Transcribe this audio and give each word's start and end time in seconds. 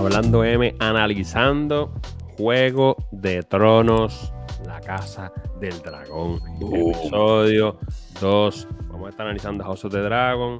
Hablando 0.00 0.42
M, 0.42 0.74
analizando 0.78 1.92
Juego 2.38 2.96
de 3.12 3.42
Tronos, 3.42 4.32
la 4.64 4.80
Casa 4.80 5.30
del 5.60 5.78
Dragón. 5.82 6.40
Episodio 6.58 7.78
2. 8.18 8.68
Vamos 8.88 9.06
a 9.08 9.10
estar 9.10 9.26
analizando 9.26 9.62
House 9.62 9.84
of 9.84 9.92
the 9.92 9.98
Dragon. 9.98 10.58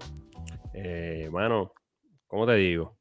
Eh, 0.75 1.31
mano, 1.33 1.73
¿cómo 2.27 2.47
te 2.47 2.55
digo? 2.57 2.99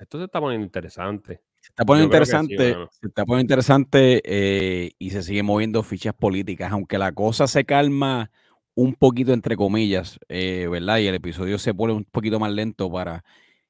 Esto 0.00 0.18
se 0.18 0.24
está 0.24 0.40
poniendo 0.40 0.64
interesante. 0.64 1.42
Se 1.60 1.68
está 1.68 1.84
poniendo 1.84 2.12
interesante, 2.12 2.74
se 2.90 3.06
está 3.06 3.24
poniendo 3.24 3.42
interesante 3.42 4.20
eh, 4.24 4.90
y 4.98 5.10
se 5.10 5.22
sigue 5.22 5.44
moviendo 5.44 5.84
fichas 5.84 6.12
políticas, 6.12 6.72
aunque 6.72 6.98
la 6.98 7.12
cosa 7.12 7.46
se 7.46 7.64
calma 7.64 8.32
un 8.74 8.94
poquito 8.94 9.32
entre 9.32 9.54
comillas, 9.54 10.18
eh, 10.28 10.66
¿verdad? 10.68 10.98
Y 10.98 11.06
el 11.06 11.14
episodio 11.14 11.56
se 11.58 11.72
pone 11.72 11.92
un 11.92 12.04
poquito 12.04 12.40
más 12.40 12.50
lento 12.50 12.90
para 12.90 13.22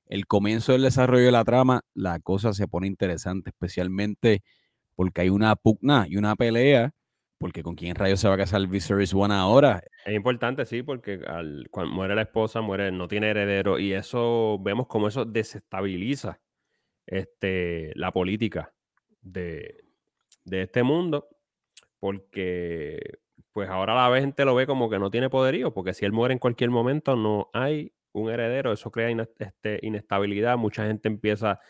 el 0.07 0.27
comienzo 0.27 0.73
del 0.73 0.83
desarrollo 0.83 1.27
de 1.27 1.33
la 1.33 1.45
trama, 1.45 1.83
la 1.95 2.19
cosa 2.21 2.53
se 2.53 2.69
pone 2.69 2.87
interesante, 2.87 3.51
especialmente 3.51 4.43
porque 4.95 5.23
hay 5.23 5.31
una 5.31 5.57
pugna 5.57 6.07
y 6.09 6.17
una 6.17 6.37
pelea, 6.37 6.93
porque 7.39 7.63
con 7.63 7.75
quién 7.75 7.95
rayos 7.95 8.21
se 8.21 8.29
va 8.29 8.35
a 8.35 8.39
casar 8.39 8.67
Viserys 8.67 9.15
One 9.15 9.35
ahora. 9.35 9.83
Es 10.05 10.15
importante, 10.15 10.65
sí, 10.65 10.83
porque 10.83 11.21
al, 11.27 11.67
cuando 11.71 11.95
muere 11.95 12.15
la 12.15 12.23
esposa, 12.23 12.61
muere, 12.61 12.93
no 12.93 13.09
tiene 13.09 13.31
heredero, 13.31 13.79
y 13.79 13.93
eso 13.93 14.59
vemos 14.61 14.87
como 14.87 15.09
eso 15.09 15.25
desestabiliza 15.25 16.41
este, 17.07 17.93
la 17.97 18.13
política 18.13 18.73
de, 19.23 19.85
de 20.45 20.63
este 20.63 20.83
mundo, 20.83 21.29
porque 21.99 23.19
pues 23.53 23.69
ahora 23.69 24.09
la 24.09 24.21
gente 24.21 24.45
lo 24.45 24.55
ve 24.55 24.67
como 24.67 24.89
que 24.89 24.99
no 24.99 25.11
tiene 25.11 25.31
poderío, 25.31 25.73
porque 25.73 25.95
si 25.95 26.05
él 26.05 26.13
muere 26.13 26.33
en 26.33 26.39
cualquier 26.39 26.71
momento 26.71 27.17
no 27.17 27.51
hay 27.53 27.93
un 28.13 28.31
heredero, 28.31 28.73
eso 28.73 28.91
crea 28.91 29.11
este, 29.39 29.79
inestabilidad, 29.83 30.57
mucha 30.59 30.87
gente 30.87 31.09
empieza 31.09 31.61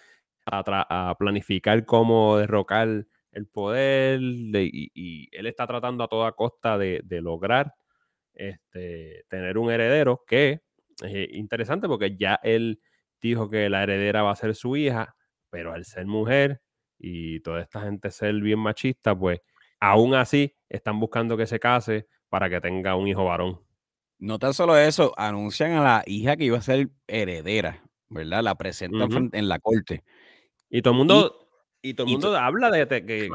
a, 0.46 1.14
planificar 1.18 1.84
cómo 1.84 2.36
derrocar 2.36 3.06
el 3.32 3.46
poder 3.46 4.20
y, 4.20 5.28
él 5.32 5.46
está 5.46 5.66
tratando 5.66 6.04
a 6.04 6.08
toda 6.08 6.32
costa 6.32 6.78
de, 6.78 7.02
lograr 7.22 7.74
este, 8.34 9.24
tener 9.28 9.58
un 9.58 9.70
heredero 9.70 10.24
que 10.26 10.62
es 11.02 11.28
interesante 11.32 11.88
porque 11.88 12.16
ya 12.16 12.40
él 12.42 12.80
dijo 13.20 13.48
que 13.48 13.68
la 13.70 13.82
heredera 13.84 14.22
va 14.22 14.32
a 14.32 14.36
ser 14.36 14.54
su 14.54 14.76
hija, 14.76 15.16
pero 15.50 15.72
al 15.72 15.84
ser 15.84 16.06
mujer 16.06 16.60
y 16.98 17.40
toda 17.40 17.60
esta 17.62 17.82
gente 17.82 18.10
ser 18.10 18.34
bien 18.40 18.58
machista, 18.58 19.16
pues 19.16 19.40
aún 19.80 20.14
así 20.14 20.54
están 20.68 20.98
buscando 21.00 21.36
que 21.36 21.46
se 21.46 21.60
case 21.60 22.06
para 22.28 22.48
que 22.50 22.60
tenga 22.60 22.96
un 22.96 23.08
hijo 23.08 23.24
varón. 23.24 23.60
No 24.22 24.38
tan 24.38 24.54
solo 24.54 24.78
eso, 24.78 25.12
anuncian 25.16 25.72
a 25.72 25.82
la 25.82 26.04
hija 26.06 26.36
que 26.36 26.44
iba 26.44 26.56
a 26.56 26.62
ser 26.62 26.90
heredera, 27.08 27.82
¿verdad? 28.08 28.44
La 28.44 28.54
presentan 28.54 29.30
en 29.32 29.48
la 29.48 29.58
corte. 29.58 30.04
Y 30.70 30.80
todo 30.80 30.94
el 30.94 30.98
mundo, 30.98 31.48
y, 31.82 31.94
todo 31.94 32.06
el 32.06 32.12
mundo 32.12 32.36
habla 32.36 32.70
de, 32.70 32.86
que, 32.86 33.28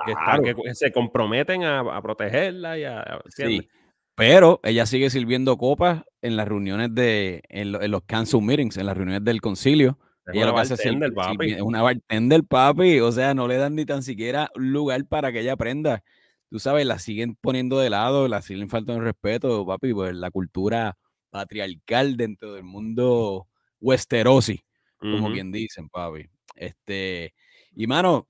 se 0.75 0.93
comprometen 0.93 1.65
a, 1.65 2.01
protegerla 2.01 2.77
y 2.77 2.85
a. 2.85 3.19
Sí, 3.27 3.67
pero 4.15 4.61
ella 4.63 4.85
sigue 4.85 5.09
sirviendo 5.09 5.57
copas 5.57 6.03
en 6.21 6.37
las 6.37 6.47
reuniones 6.47 6.95
de, 6.95 7.41
en, 7.49 7.73
los 7.91 8.03
council 8.03 8.41
meetings, 8.41 8.77
en 8.77 8.85
las 8.85 8.95
reuniones 8.95 9.25
del 9.25 9.41
concilio. 9.41 9.99
Es 10.25 10.35
ella 10.35 10.45
una 10.45 10.53
bartender, 10.53 11.13
papi. 11.13 11.51
Es 11.51 11.61
una 11.63 11.81
bartender, 11.81 12.43
papi. 12.45 13.01
O 13.01 13.11
sea, 13.11 13.33
no 13.33 13.49
le 13.49 13.57
dan 13.57 13.75
ni 13.75 13.83
tan 13.83 14.03
siquiera 14.03 14.49
lugar 14.55 15.03
para 15.03 15.33
que 15.33 15.41
ella 15.41 15.51
aprenda 15.51 16.01
tú 16.49 16.59
sabes, 16.59 16.85
la 16.85 16.99
siguen 16.99 17.35
poniendo 17.35 17.79
de 17.79 17.89
lado, 17.89 18.27
la 18.27 18.41
siguen 18.41 18.69
faltando 18.69 19.01
respeto, 19.01 19.65
papi, 19.65 19.93
pues 19.93 20.15
la 20.15 20.31
cultura 20.31 20.97
patriarcal 21.29 22.17
dentro 22.17 22.53
del 22.53 22.63
mundo 22.63 23.47
westerosi, 23.79 24.63
como 24.99 25.31
quien 25.31 25.51
dicen, 25.51 25.89
papi. 25.89 26.27
Este, 26.55 27.33
y 27.75 27.87
mano, 27.87 28.27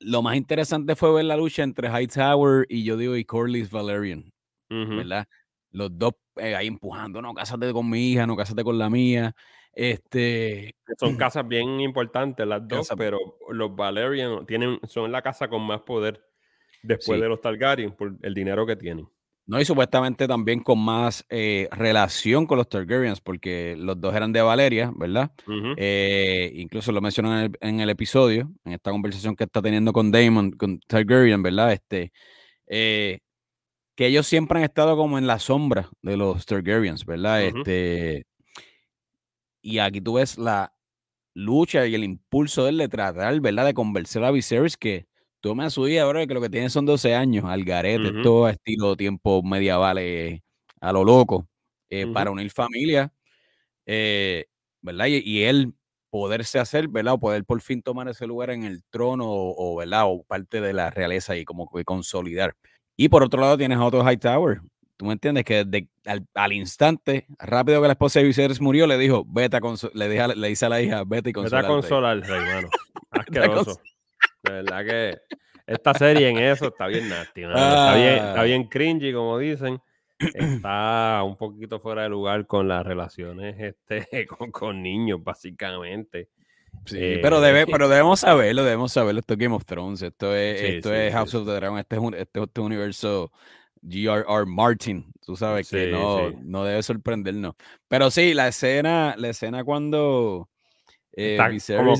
lo 0.00 0.22
más 0.22 0.36
interesante 0.36 0.96
fue 0.96 1.12
ver 1.12 1.24
la 1.24 1.36
lucha 1.36 1.62
entre 1.62 1.88
Hightower 1.88 2.66
y 2.68 2.84
yo 2.84 2.96
digo 2.96 3.16
y 3.16 3.24
Corlys 3.24 3.70
Valerian, 3.70 4.32
¿verdad? 4.68 5.26
Los 5.72 5.96
dos 5.96 6.14
eh, 6.36 6.56
ahí 6.56 6.66
empujando, 6.66 7.22
no, 7.22 7.34
cásate 7.34 7.72
con 7.72 7.88
mi 7.88 8.10
hija, 8.10 8.26
no, 8.26 8.36
cásate 8.36 8.64
con 8.64 8.78
la 8.78 8.90
mía. 8.90 9.34
Este. 9.72 10.74
Son 10.98 11.16
casas 11.16 11.46
bien 11.46 11.80
importantes 11.80 12.46
las 12.46 12.66
dos, 12.66 12.88
pero 12.96 13.18
los 13.50 13.74
Valerian 13.76 14.44
tienen, 14.46 14.80
son 14.88 15.12
la 15.12 15.22
casa 15.22 15.48
con 15.48 15.62
más 15.62 15.82
poder 15.82 16.29
después 16.82 17.20
de 17.20 17.28
los 17.28 17.40
Targaryen 17.40 17.92
por 17.92 18.16
el 18.22 18.34
dinero 18.34 18.66
que 18.66 18.76
tienen. 18.76 19.08
No, 19.50 19.60
y 19.60 19.64
supuestamente 19.64 20.28
también 20.28 20.60
con 20.60 20.78
más 20.78 21.26
eh, 21.28 21.68
relación 21.72 22.46
con 22.46 22.56
los 22.56 22.68
Targaryens, 22.68 23.20
porque 23.20 23.74
los 23.76 24.00
dos 24.00 24.14
eran 24.14 24.32
de 24.32 24.42
Valeria, 24.42 24.92
¿verdad? 24.94 25.32
Eh, 25.76 26.52
incluso 26.54 26.92
lo 26.92 27.00
mencionan 27.00 27.52
en 27.60 27.80
el, 27.80 27.90
episodio, 27.90 28.48
en 28.64 28.74
esta 28.74 28.92
conversación 28.92 29.34
que 29.34 29.42
está 29.42 29.60
teniendo 29.60 29.92
con 29.92 30.12
Damon, 30.12 30.52
con 30.52 30.78
Targaryen, 30.86 31.42
¿verdad? 31.42 31.72
Este, 31.72 32.12
eh, 32.68 33.18
que 33.96 34.06
ellos 34.06 34.28
siempre 34.28 34.58
han 34.58 34.64
estado 34.64 34.96
como 34.96 35.18
en 35.18 35.26
la 35.26 35.40
sombra 35.40 35.90
de 36.00 36.16
los 36.16 36.46
Targaryens, 36.46 37.04
¿verdad? 37.04 37.42
Este, 37.42 38.26
y 39.62 39.78
aquí 39.78 40.00
tú 40.00 40.12
ves 40.14 40.38
la 40.38 40.72
lucha 41.34 41.88
y 41.88 41.96
el 41.96 42.04
impulso 42.04 42.62
de 42.62 42.70
él 42.70 42.78
de 42.78 42.88
tratar, 42.88 43.40
¿verdad? 43.40 43.66
De 43.66 43.74
convencer 43.74 44.22
a 44.22 44.30
Viserys 44.30 44.76
que 44.76 45.09
me 45.42 45.64
a 45.64 45.70
su 45.70 45.88
hija, 45.88 46.02
ahora 46.02 46.26
que 46.26 46.34
lo 46.34 46.40
que 46.40 46.50
tiene 46.50 46.70
son 46.70 46.86
12 46.86 47.14
años, 47.14 47.44
al 47.44 47.64
garete, 47.64 48.12
todo 48.22 48.48
estilo 48.48 48.96
tiempo 48.96 49.42
medieval 49.42 49.98
a 50.80 50.92
lo 50.92 51.04
loco, 51.04 51.48
eh, 51.88 52.06
para 52.06 52.30
unir 52.30 52.50
familia, 52.50 53.12
eh, 53.86 54.46
¿verdad? 54.80 55.06
Y, 55.08 55.42
él 55.42 55.74
poderse 56.10 56.58
hacer, 56.58 56.88
¿verdad? 56.88 57.14
O 57.14 57.20
poder 57.20 57.44
por 57.44 57.60
fin 57.60 57.82
tomar 57.82 58.08
ese 58.08 58.26
lugar 58.26 58.50
en 58.50 58.64
el 58.64 58.82
trono, 58.90 59.26
o, 59.28 59.76
¿verdad? 59.76 60.04
O 60.06 60.22
parte 60.24 60.60
de 60.60 60.72
la 60.72 60.90
realeza 60.90 61.36
y 61.36 61.44
como 61.44 61.68
que 61.70 61.84
consolidar. 61.84 62.54
Y 62.96 63.08
por 63.08 63.22
otro 63.22 63.40
lado 63.40 63.56
tienes 63.56 63.78
a 63.78 63.84
Otto 63.84 64.04
Hightower, 64.04 64.60
¿Tú 65.00 65.06
me 65.06 65.14
entiendes? 65.14 65.46
Que 65.46 65.88
al, 66.34 66.52
instante, 66.52 67.26
rápido 67.38 67.80
que 67.80 67.86
la 67.86 67.94
esposa 67.94 68.20
de 68.20 68.26
Viserys 68.26 68.60
murió, 68.60 68.86
le 68.86 68.98
dijo, 68.98 69.24
vete 69.26 69.56
a 69.56 69.60
le, 69.94 70.36
le 70.36 70.48
dice 70.48 70.66
a 70.66 70.68
la 70.68 70.82
hija, 70.82 71.04
vete 71.06 71.30
y 71.30 71.32
consola. 71.32 71.62
Vete 71.62 71.72
a 71.72 71.74
consolar 71.74 72.10
al 72.10 72.22
rey, 72.22 72.40
mano. 72.40 72.68
Asqueroso. 73.10 73.80
De 74.42 74.52
verdad 74.52 74.84
que 74.84 75.18
esta 75.66 75.94
serie 75.94 76.28
en 76.28 76.38
eso 76.38 76.68
está 76.68 76.86
bien 76.86 77.08
nasty. 77.08 77.42
Está, 77.42 77.94
bien, 77.94 78.14
está 78.14 78.40
ah. 78.40 78.44
bien 78.44 78.64
cringy, 78.64 79.12
como 79.12 79.38
dicen. 79.38 79.80
Está 80.18 81.22
un 81.24 81.36
poquito 81.36 81.80
fuera 81.80 82.02
de 82.02 82.08
lugar 82.10 82.46
con 82.46 82.68
las 82.68 82.84
relaciones 82.84 83.56
este, 83.58 84.26
con, 84.52 84.82
niños, 84.82 85.22
básicamente. 85.22 86.28
Sí, 86.84 87.18
pero, 87.22 87.40
debe, 87.40 87.66
pero 87.66 87.88
debemos 87.88 88.20
saberlo, 88.20 88.64
debemos 88.64 88.92
saberlo. 88.92 89.20
Esto 89.20 89.34
es 89.34 89.38
Game 89.38 89.54
of 89.54 89.64
Thrones, 89.64 90.02
esto 90.02 90.34
es, 90.34 90.60
esto 90.60 90.92
es 90.94 91.12
House 91.12 91.34
of 91.34 91.46
the 91.46 91.54
Dragon, 91.54 91.78
este 91.78 91.96
es, 91.96 92.02
un, 92.02 92.14
este, 92.14 92.42
este 92.42 92.60
universo 92.60 93.32
G.R.R. 93.82 94.46
Martin, 94.46 95.12
tú 95.24 95.36
sabes 95.36 95.70
que 95.70 95.90
no, 95.90 96.30
no 96.42 96.64
debe 96.64 96.82
sorprendernos. 96.82 97.54
Pero 97.88 98.10
sí, 98.10 98.34
la 98.34 98.48
escena, 98.48 99.14
la 99.16 99.28
escena 99.28 99.64
cuando 99.64 100.48
eh, 101.12 101.36
como 101.76 101.96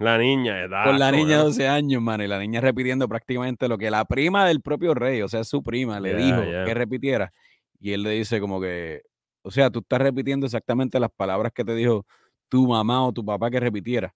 la 0.00 0.18
niña, 0.18 0.68
Con 0.84 0.98
la 0.98 1.12
niña 1.12 1.38
de 1.38 1.44
12 1.44 1.68
años, 1.68 2.02
mano, 2.02 2.24
y 2.24 2.26
la 2.26 2.38
niña 2.38 2.60
repitiendo 2.60 3.08
prácticamente 3.08 3.68
lo 3.68 3.78
que 3.78 3.90
la 3.90 4.04
prima 4.04 4.46
del 4.46 4.60
propio 4.60 4.94
rey, 4.94 5.22
o 5.22 5.28
sea, 5.28 5.44
su 5.44 5.62
prima, 5.62 6.00
le 6.00 6.14
dijo 6.14 6.40
que 6.40 6.74
repitiera. 6.74 7.32
Y 7.78 7.92
él 7.92 8.02
le 8.02 8.10
dice 8.10 8.40
como 8.40 8.60
que, 8.60 9.02
o 9.42 9.50
sea, 9.50 9.70
tú 9.70 9.78
estás 9.80 10.00
repitiendo 10.00 10.46
exactamente 10.46 10.98
las 11.00 11.10
palabras 11.10 11.52
que 11.52 11.64
te 11.64 11.74
dijo 11.74 12.04
tu 12.48 12.66
mamá 12.66 13.06
o 13.06 13.12
tu 13.12 13.24
papá 13.24 13.50
que 13.50 13.60
repitiera. 13.60 14.14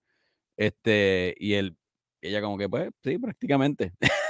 Este, 0.56 1.34
y 1.38 1.54
él, 1.54 1.76
ella 2.20 2.42
como 2.42 2.58
que, 2.58 2.68
pues, 2.68 2.90
sí, 3.02 3.18
prácticamente. 3.18 3.92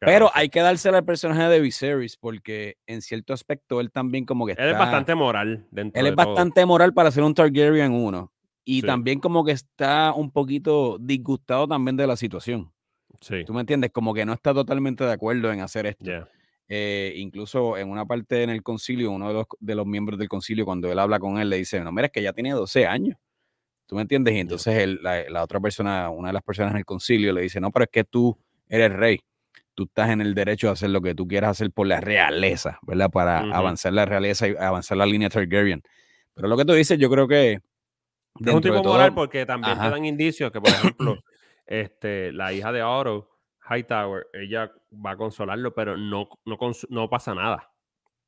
Pero 0.00 0.30
hay 0.34 0.48
que 0.48 0.60
dársela 0.60 0.98
al 0.98 1.04
personaje 1.04 1.42
de 1.42 1.60
Viserys 1.60 2.16
porque 2.16 2.76
en 2.86 3.02
cierto 3.02 3.32
aspecto 3.32 3.80
él 3.80 3.90
también 3.90 4.24
como 4.24 4.46
que 4.46 4.52
Él 4.52 4.68
es 4.68 4.78
bastante 4.78 5.14
moral. 5.14 5.66
Dentro 5.70 6.00
él 6.00 6.06
es 6.08 6.14
bastante 6.14 6.64
moral 6.66 6.92
para 6.94 7.10
ser 7.10 7.24
un 7.24 7.34
Targaryen 7.34 7.92
uno. 7.92 8.32
Y 8.68 8.82
también 8.82 9.20
como 9.20 9.44
que 9.44 9.52
está 9.52 10.12
un 10.12 10.32
poquito 10.32 10.98
disgustado 10.98 11.68
también 11.68 11.96
de 11.96 12.04
la 12.04 12.16
situación. 12.16 12.72
Sí. 13.20 13.44
¿Tú 13.44 13.54
me 13.54 13.60
entiendes? 13.60 13.92
Como 13.92 14.12
que 14.12 14.26
no 14.26 14.32
está 14.32 14.52
totalmente 14.52 15.04
de 15.04 15.12
acuerdo 15.12 15.52
en 15.52 15.60
hacer 15.60 15.86
esto. 15.86 16.10
Eh, 16.68 17.12
incluso 17.16 17.78
en 17.78 17.88
una 17.88 18.04
parte 18.06 18.42
en 18.42 18.50
el 18.50 18.64
concilio, 18.64 19.12
uno 19.12 19.28
de 19.28 19.34
los, 19.34 19.46
de 19.60 19.74
los, 19.76 19.86
miembros 19.86 20.18
del 20.18 20.28
concilio, 20.28 20.64
cuando 20.64 20.90
él 20.90 20.98
habla 20.98 21.20
con 21.20 21.38
él, 21.38 21.48
le 21.48 21.58
dice, 21.58 21.78
no, 21.80 21.92
mira, 21.92 22.06
es 22.06 22.12
que 22.12 22.22
ya 22.22 22.32
tiene 22.32 22.50
12 22.50 22.86
años. 22.86 23.16
¿Tú 23.86 23.94
me 23.94 24.02
entiendes? 24.02 24.34
Y 24.34 24.40
entonces 24.40 24.88
la, 25.00 25.44
otra 25.44 25.60
persona, 25.60 26.10
una 26.10 26.30
de 26.30 26.34
las 26.34 26.42
personas 26.42 26.72
en 26.72 26.78
el 26.78 26.84
concilio, 26.84 27.32
le 27.32 27.42
dice, 27.42 27.60
no, 27.60 27.70
pero 27.70 27.84
es 27.84 27.90
que 27.92 28.02
tú 28.02 28.36
eres 28.68 28.92
rey. 28.92 29.20
Tú 29.76 29.84
estás 29.84 30.10
en 30.10 30.20
el 30.20 30.34
derecho 30.34 30.66
de 30.66 30.72
hacer 30.72 30.90
lo 30.90 31.00
que 31.00 31.14
tú 31.14 31.28
quieras 31.28 31.52
hacer 31.52 31.70
por 31.70 31.86
la 31.86 32.00
realeza, 32.00 32.80
¿verdad? 32.82 33.10
Para 33.10 33.38
avanzar 33.54 33.92
la 33.92 34.06
realeza 34.06 34.48
y 34.48 34.56
avanzar 34.58 34.98
la 34.98 35.06
línea 35.06 35.28
Targaryen. 35.28 35.84
Pero 36.34 36.48
lo 36.48 36.56
que 36.56 36.64
tú 36.64 36.72
dices, 36.72 36.98
yo 36.98 37.08
creo 37.08 37.28
que 37.28 37.60
es 38.44 38.54
un 38.54 38.60
tipo 38.60 38.82
moral 38.82 39.14
porque 39.14 39.46
también 39.46 39.78
te 39.78 39.90
dan 39.90 40.04
indicios 40.04 40.50
que, 40.50 40.60
por 40.60 40.70
ejemplo, 40.70 41.18
este, 41.66 42.32
la 42.32 42.52
hija 42.52 42.72
de 42.72 42.82
Oro, 42.82 43.30
Hightower, 43.68 44.26
ella 44.32 44.72
va 45.04 45.12
a 45.12 45.16
consolarlo, 45.16 45.74
pero 45.74 45.96
no, 45.96 46.28
no, 46.44 46.58
no 46.88 47.10
pasa 47.10 47.34
nada. 47.34 47.72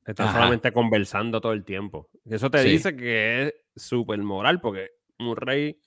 Están 0.05 0.33
solamente 0.33 0.73
conversando 0.73 1.41
todo 1.41 1.53
el 1.53 1.65
tiempo. 1.65 2.09
Eso 2.25 2.51
te 2.51 2.63
dice 2.63 2.97
que 2.97 3.43
es 3.43 3.55
súper 3.77 4.19
moral 4.19 4.59
porque 4.61 4.89
un 5.19 5.37
rey 5.37 5.79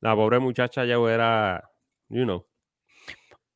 La 0.00 0.14
pobre 0.14 0.38
muchacha 0.38 0.84
ya 0.84 0.94
era, 0.94 1.70
you 2.08 2.22
know. 2.22 2.46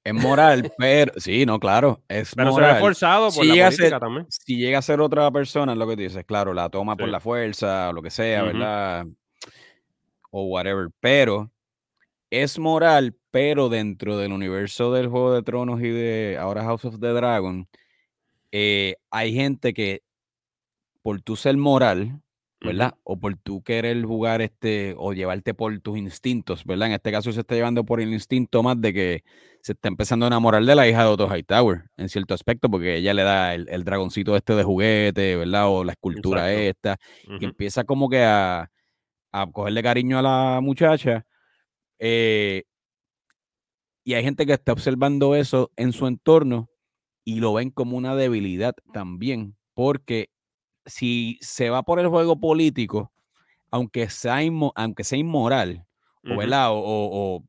Es 0.02 0.14
moral, 0.14 0.72
pero 0.78 1.12
sí, 1.16 1.44
no, 1.46 1.60
claro, 1.60 2.02
es 2.08 2.34
pero 2.34 2.50
moral. 2.50 2.70
se 2.70 2.74
ve 2.74 2.80
forzado 2.80 3.24
por 3.26 3.44
si 3.44 3.56
la 3.56 3.66
política 3.66 3.70
ser, 3.70 4.00
también. 4.00 4.26
Si 4.28 4.56
llega 4.56 4.78
a 4.78 4.82
ser 4.82 5.00
otra 5.00 5.30
persona, 5.30 5.72
es 5.72 5.78
lo 5.78 5.86
que 5.86 5.94
tú 5.96 6.02
dices, 6.02 6.24
claro, 6.24 6.52
la 6.52 6.68
toma 6.68 6.96
por 6.96 7.08
la 7.08 7.20
fuerza, 7.20 7.90
o 7.90 7.92
lo 7.92 8.02
que 8.02 8.10
sea. 8.10 8.42
¿verdad? 8.42 9.06
O 10.30 10.44
whatever, 10.44 10.88
pero 11.00 11.50
es 12.30 12.58
moral, 12.58 13.16
pero 13.30 13.68
dentro 13.68 14.18
del 14.18 14.32
universo 14.32 14.92
del 14.92 15.08
Juego 15.08 15.32
de 15.32 15.42
Tronos 15.42 15.80
y 15.80 15.88
de 15.88 16.36
ahora 16.38 16.64
House 16.64 16.84
of 16.84 17.00
the 17.00 17.08
Dragon, 17.08 17.66
eh, 18.52 18.96
hay 19.10 19.34
gente 19.34 19.72
que 19.72 20.02
por 21.02 21.22
tú 21.22 21.36
ser 21.36 21.56
moral, 21.56 22.20
¿verdad? 22.60 22.94
O 23.04 23.18
por 23.18 23.36
tú 23.36 23.62
querer 23.62 24.02
jugar 24.04 24.42
este, 24.42 24.94
o 24.98 25.12
llevarte 25.12 25.54
por 25.54 25.78
tus 25.80 25.96
instintos, 25.96 26.64
¿verdad? 26.64 26.88
En 26.88 26.94
este 26.94 27.12
caso 27.12 27.32
se 27.32 27.40
está 27.40 27.54
llevando 27.54 27.84
por 27.84 28.00
el 28.00 28.12
instinto 28.12 28.62
más 28.62 28.80
de 28.80 28.92
que 28.92 29.24
se 29.62 29.72
está 29.72 29.88
empezando 29.88 30.26
a 30.26 30.28
enamorar 30.28 30.64
de 30.64 30.74
la 30.74 30.86
hija 30.88 31.04
de 31.04 31.08
Otto 31.08 31.34
Hightower, 31.34 31.84
en 31.96 32.08
cierto 32.08 32.34
aspecto, 32.34 32.68
porque 32.68 32.96
ella 32.96 33.14
le 33.14 33.22
da 33.22 33.54
el, 33.54 33.68
el 33.70 33.84
dragoncito 33.84 34.36
este 34.36 34.54
de 34.54 34.64
juguete, 34.64 35.36
¿verdad? 35.36 35.68
O 35.68 35.84
la 35.84 35.92
escultura 35.92 36.52
Exacto. 36.52 36.92
esta, 36.92 36.96
y 37.24 37.36
Ujú. 37.36 37.44
empieza 37.44 37.84
como 37.84 38.08
que 38.10 38.22
a, 38.22 38.70
a 39.32 39.46
cogerle 39.50 39.82
cariño 39.82 40.18
a 40.18 40.22
la 40.22 40.60
muchacha. 40.62 41.24
eh, 41.98 42.64
y 44.04 44.14
hay 44.14 44.22
gente 44.22 44.46
que 44.46 44.54
está 44.54 44.72
observando 44.72 45.34
eso 45.34 45.70
en 45.76 45.92
su 45.92 46.06
entorno 46.06 46.68
y 47.24 47.40
lo 47.40 47.52
ven 47.52 47.70
como 47.70 47.96
una 47.96 48.14
debilidad 48.16 48.74
también, 48.92 49.54
porque 49.74 50.30
si 50.86 51.38
se 51.42 51.68
va 51.68 51.82
por 51.82 52.00
el 52.00 52.08
juego 52.08 52.40
político, 52.40 53.12
aunque 53.70 54.08
sea, 54.08 54.42
inmo- 54.42 54.72
aunque 54.76 55.04
sea 55.04 55.18
inmoral, 55.18 55.84
o, 56.24 56.30
Ujú. 56.30 56.38
¿verdad? 56.38 56.70
O, 56.70 56.78
o- 56.78 57.36
o- 57.36 57.44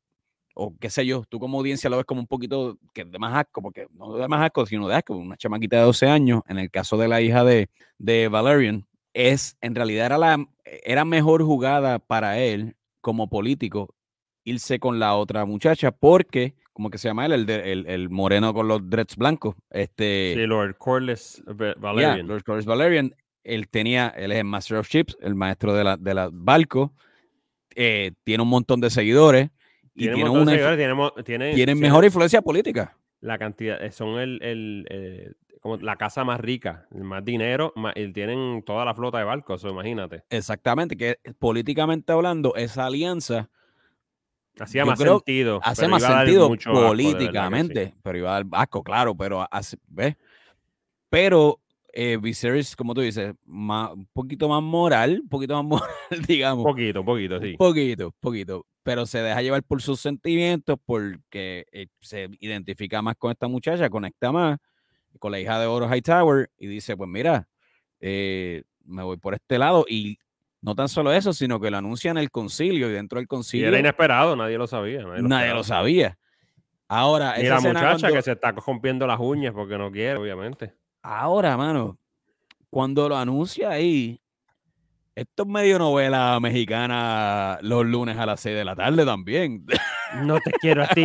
o 0.56 0.76
qué 0.78 0.90
sé 0.90 1.06
yo, 1.06 1.24
tú 1.30 1.40
como 1.40 1.60
audiencia 1.60 1.90
lo 1.90 1.96
ves 1.96 2.06
como 2.06 2.20
un 2.20 2.28
poquito 2.28 2.78
que 2.94 3.06
de 3.06 3.18
más 3.20 3.34
asco, 3.38 3.62
porque 3.62 3.88
no 3.94 4.16
de 4.16 4.28
más 4.28 4.44
asco, 4.44 4.66
sino 4.66 4.90
de 4.90 4.96
asco, 4.96 5.16
una 5.16 5.38
chamaquita 5.38 5.78
de 5.78 5.84
12 5.84 6.10
años, 6.10 6.42
en 6.50 6.60
el 6.60 6.70
caso 6.70 6.98
de 6.98 7.08
la 7.08 7.22
hija 7.22 7.46
de, 7.46 7.70
de 7.98 8.28
Valerian, 8.28 8.86
es, 9.14 9.58
en 9.62 9.76
realidad 9.76 10.08
era, 10.08 10.18
la, 10.18 10.46
era 10.84 11.06
mejor 11.06 11.44
jugada 11.44 12.00
para 12.00 12.40
él 12.40 12.76
como 13.02 13.30
político 13.30 13.96
irse 14.44 14.80
con 14.80 15.00
la 15.00 15.16
otra 15.16 15.46
muchacha, 15.46 15.92
porque, 15.92 16.56
como 16.74 16.90
que 16.90 16.98
se 16.98 17.08
llama 17.08 17.26
él, 17.26 17.34
el, 17.34 17.50
el, 17.50 17.86
el 17.88 18.10
moreno 18.10 18.54
con 18.54 18.68
los 18.68 18.90
dreads 18.90 19.16
blancos, 19.16 19.56
este... 19.70 20.34
Sí, 20.36 20.46
Lord 20.48 20.78
Yeah, 21.48 21.74
Valerian. 21.78 22.28
Lord 22.28 22.44
Corlys 22.44 22.66
Valerian, 22.66 23.16
él 23.44 23.68
tenía, 23.68 24.08
él 24.10 24.32
es 24.32 24.40
el 24.40 24.46
Master 24.46 24.78
of 24.78 24.88
Ships, 24.88 25.18
el 25.22 25.36
maestro 25.36 25.74
de 25.74 25.84
la, 25.84 25.98
de 25.98 26.14
la 26.14 26.30
barco, 26.32 26.94
eh, 27.76 28.12
tiene 28.24 28.44
un 28.44 28.50
montón 28.50 28.82
de 28.82 28.90
seguidores 28.90 29.50
y 29.94 30.00
Tiene, 30.00 30.16
tiene 30.16 30.30
un 30.30 30.40
una 30.40 30.52
de 30.52 30.58
influ- 30.58 30.76
seguidores, 30.76 31.26
tiene 31.26 31.54
tiene 31.54 31.76
mejor 31.76 32.06
influencia 32.06 32.42
política. 32.42 32.98
la 33.22 33.38
cantidad, 33.38 33.84
eh, 33.84 33.92
son 33.92 34.20
el, 34.20 34.42
el, 34.42 34.88
eh, 34.90 35.32
como 35.60 35.78
la 35.78 35.96
casa 35.98 36.24
más 36.24 36.40
rica, 36.40 36.88
más 36.92 37.24
dinero, 37.24 37.74
más, 37.76 37.94
y 37.96 38.12
tienen 38.14 38.64
toda 38.66 38.86
la 38.86 38.94
flota 38.94 39.18
de 39.20 39.24
barcos, 39.26 39.64
imagínate. 39.64 40.24
Exactamente, 40.30 40.96
que 40.96 41.18
políticamente 41.38 42.12
hablando, 42.12 42.56
esa 42.56 42.86
alianza 42.86 43.50
Hacía 44.60 44.84
más 44.86 45.00
sentido. 45.00 45.62
hace 45.64 45.84
pero 45.84 45.92
más 45.92 46.04
sentido 46.04 46.46
asco, 46.52 46.58
sí. 46.58 46.70
políticamente, 46.70 47.96
pero 48.04 48.18
iba 48.18 48.30
a 48.36 48.44
dar 48.44 48.46
asco, 48.52 48.84
claro, 48.84 49.16
pero 49.16 49.48
hace- 49.50 49.78
¿ves? 49.88 50.16
Pero 51.10 51.60
eh, 51.94 52.18
Viserys, 52.22 52.76
como 52.76 52.94
tú 52.94 53.02
dices, 53.02 53.34
más, 53.46 53.92
un 53.94 54.06
poquito 54.14 54.48
más 54.50 54.62
moral, 54.62 55.22
un 55.24 55.30
poquito 55.30 55.62
más 55.62 55.82
moral, 56.10 56.26
digamos. 56.28 56.66
Poquito, 56.66 57.04
poquito, 57.04 57.36
Un 57.38 57.42
sí. 57.42 57.56
poquito, 57.58 58.14
poquito. 58.20 58.66
Pero 58.84 59.06
se 59.06 59.22
deja 59.22 59.42
llevar 59.42 59.64
por 59.64 59.82
sus 59.82 60.00
sentimientos 60.00 60.78
porque 60.86 61.66
eh, 61.72 61.88
se 62.00 62.30
identifica 62.40 63.02
más 63.02 63.16
con 63.18 63.32
esta 63.32 63.48
muchacha, 63.48 63.90
conecta 63.90 64.32
más 64.32 64.58
con 65.18 65.32
la 65.32 65.40
hija 65.40 65.60
de 65.60 65.66
Oro 65.66 65.88
Hightower 65.94 66.50
y 66.58 66.68
dice, 66.68 66.96
pues 66.96 67.10
mira, 67.10 67.48
eh, 68.00 68.64
me 68.86 69.04
voy 69.04 69.18
por 69.18 69.34
este 69.34 69.58
lado. 69.58 69.86
Y 69.90 70.18
no 70.62 70.76
tan 70.76 70.88
solo 70.90 71.12
eso, 71.14 71.34
sino 71.34 71.60
que 71.60 71.72
lo 71.72 71.78
anuncia 71.78 72.12
en 72.12 72.18
el 72.18 72.30
concilio 72.32 72.90
y 72.90 72.94
dentro 72.94 73.18
del 73.18 73.24
Y 73.24 73.28
concilio 73.28 73.68
era 73.70 73.80
inesperado, 73.80 74.36
nadie 74.36 74.58
lo 74.58 74.68
sabía. 74.68 75.04
Nadie 75.04 75.22
lo, 75.22 75.28
nadie 75.28 75.54
lo 75.54 75.62
esperaba. 75.62 75.82
sabía. 75.82 76.18
Ahora, 76.88 77.34
esa 77.36 77.56
la 77.56 77.62
muchacha 77.62 77.80
cuando- 78.00 78.14
que 78.14 78.22
se 78.22 78.32
está 78.32 78.52
rompiendo 78.52 79.06
las 79.08 79.20
uñas 79.20 79.54
porque 79.54 79.78
no 79.78 79.92
quiere, 79.92 80.18
obviamente. 80.18 80.74
ahora, 81.02 81.56
mano, 81.56 81.98
cuando 82.70 83.08
lo 83.10 83.18
anuncia 83.18 83.70
ahí, 83.70 84.20
esto 85.16 85.44
es 85.44 85.50
medio 85.50 85.78
novela 85.80 86.40
mexicana 86.40 87.60
los 87.62 87.86
lunes 87.86 88.18
a 88.18 88.26
las 88.26 88.40
6 88.40 88.56
de 88.56 88.66
la 88.66 88.76
tarde 88.76 89.06
también. 89.06 89.66
No 90.24 90.40
te 90.40 90.52
quiero 90.60 90.84
a 90.84 90.88
ti. 90.88 91.04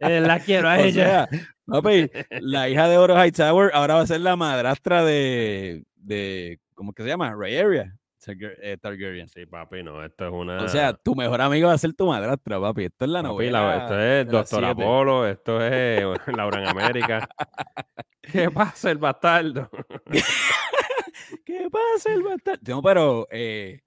eh, 0.00 0.20
la 0.20 0.40
quiero 0.40 0.68
a 0.68 0.74
O 0.76 0.80
ella. 0.80 1.28
sea, 1.28 1.28
papi, 1.66 2.10
la 2.40 2.68
hija 2.68 2.88
de 2.88 2.98
Oro 2.98 3.14
Hightower 3.22 3.70
ahora 3.74 3.94
va 3.94 4.00
a 4.02 4.06
ser 4.06 4.20
la 4.20 4.36
madrastra 4.36 5.04
de, 5.04 5.84
de 5.96 6.58
¿cómo 6.74 6.92
que 6.92 7.02
se 7.02 7.08
llama? 7.08 7.34
Rhaenyra 7.34 7.94
Targar- 8.24 8.56
eh, 8.60 8.76
Targaryen. 8.80 9.28
Sí, 9.28 9.46
papi, 9.46 9.82
no, 9.82 10.04
esto 10.04 10.26
es 10.26 10.32
una. 10.32 10.62
O 10.62 10.68
sea, 10.68 10.92
tu 10.92 11.14
mejor 11.14 11.40
amigo 11.40 11.68
va 11.68 11.74
a 11.74 11.78
ser 11.78 11.94
tu 11.94 12.06
madrastra, 12.06 12.60
papi. 12.60 12.84
Esto 12.84 13.04
es 13.06 13.10
la 13.10 13.22
Papi, 13.22 13.32
novela. 13.32 13.62
la- 13.62 13.76
esto 13.78 13.98
es 14.00 14.26
Doctor. 14.28 14.64
Apolo, 14.66 15.26
esto 15.26 15.64
es 15.64 16.02
Laura 16.26 16.60
en 16.62 16.68
América. 16.68 17.28
¿Qué 18.20 18.50
pasa, 18.50 18.90
el 18.90 18.98
bastardo? 18.98 19.70
¿Qué 21.44 21.68
pasa 21.70 22.12
el 22.12 22.22
bastardo? 22.22 22.60
No, 22.68 22.82
pero 22.82 23.26
eh, 23.30 23.80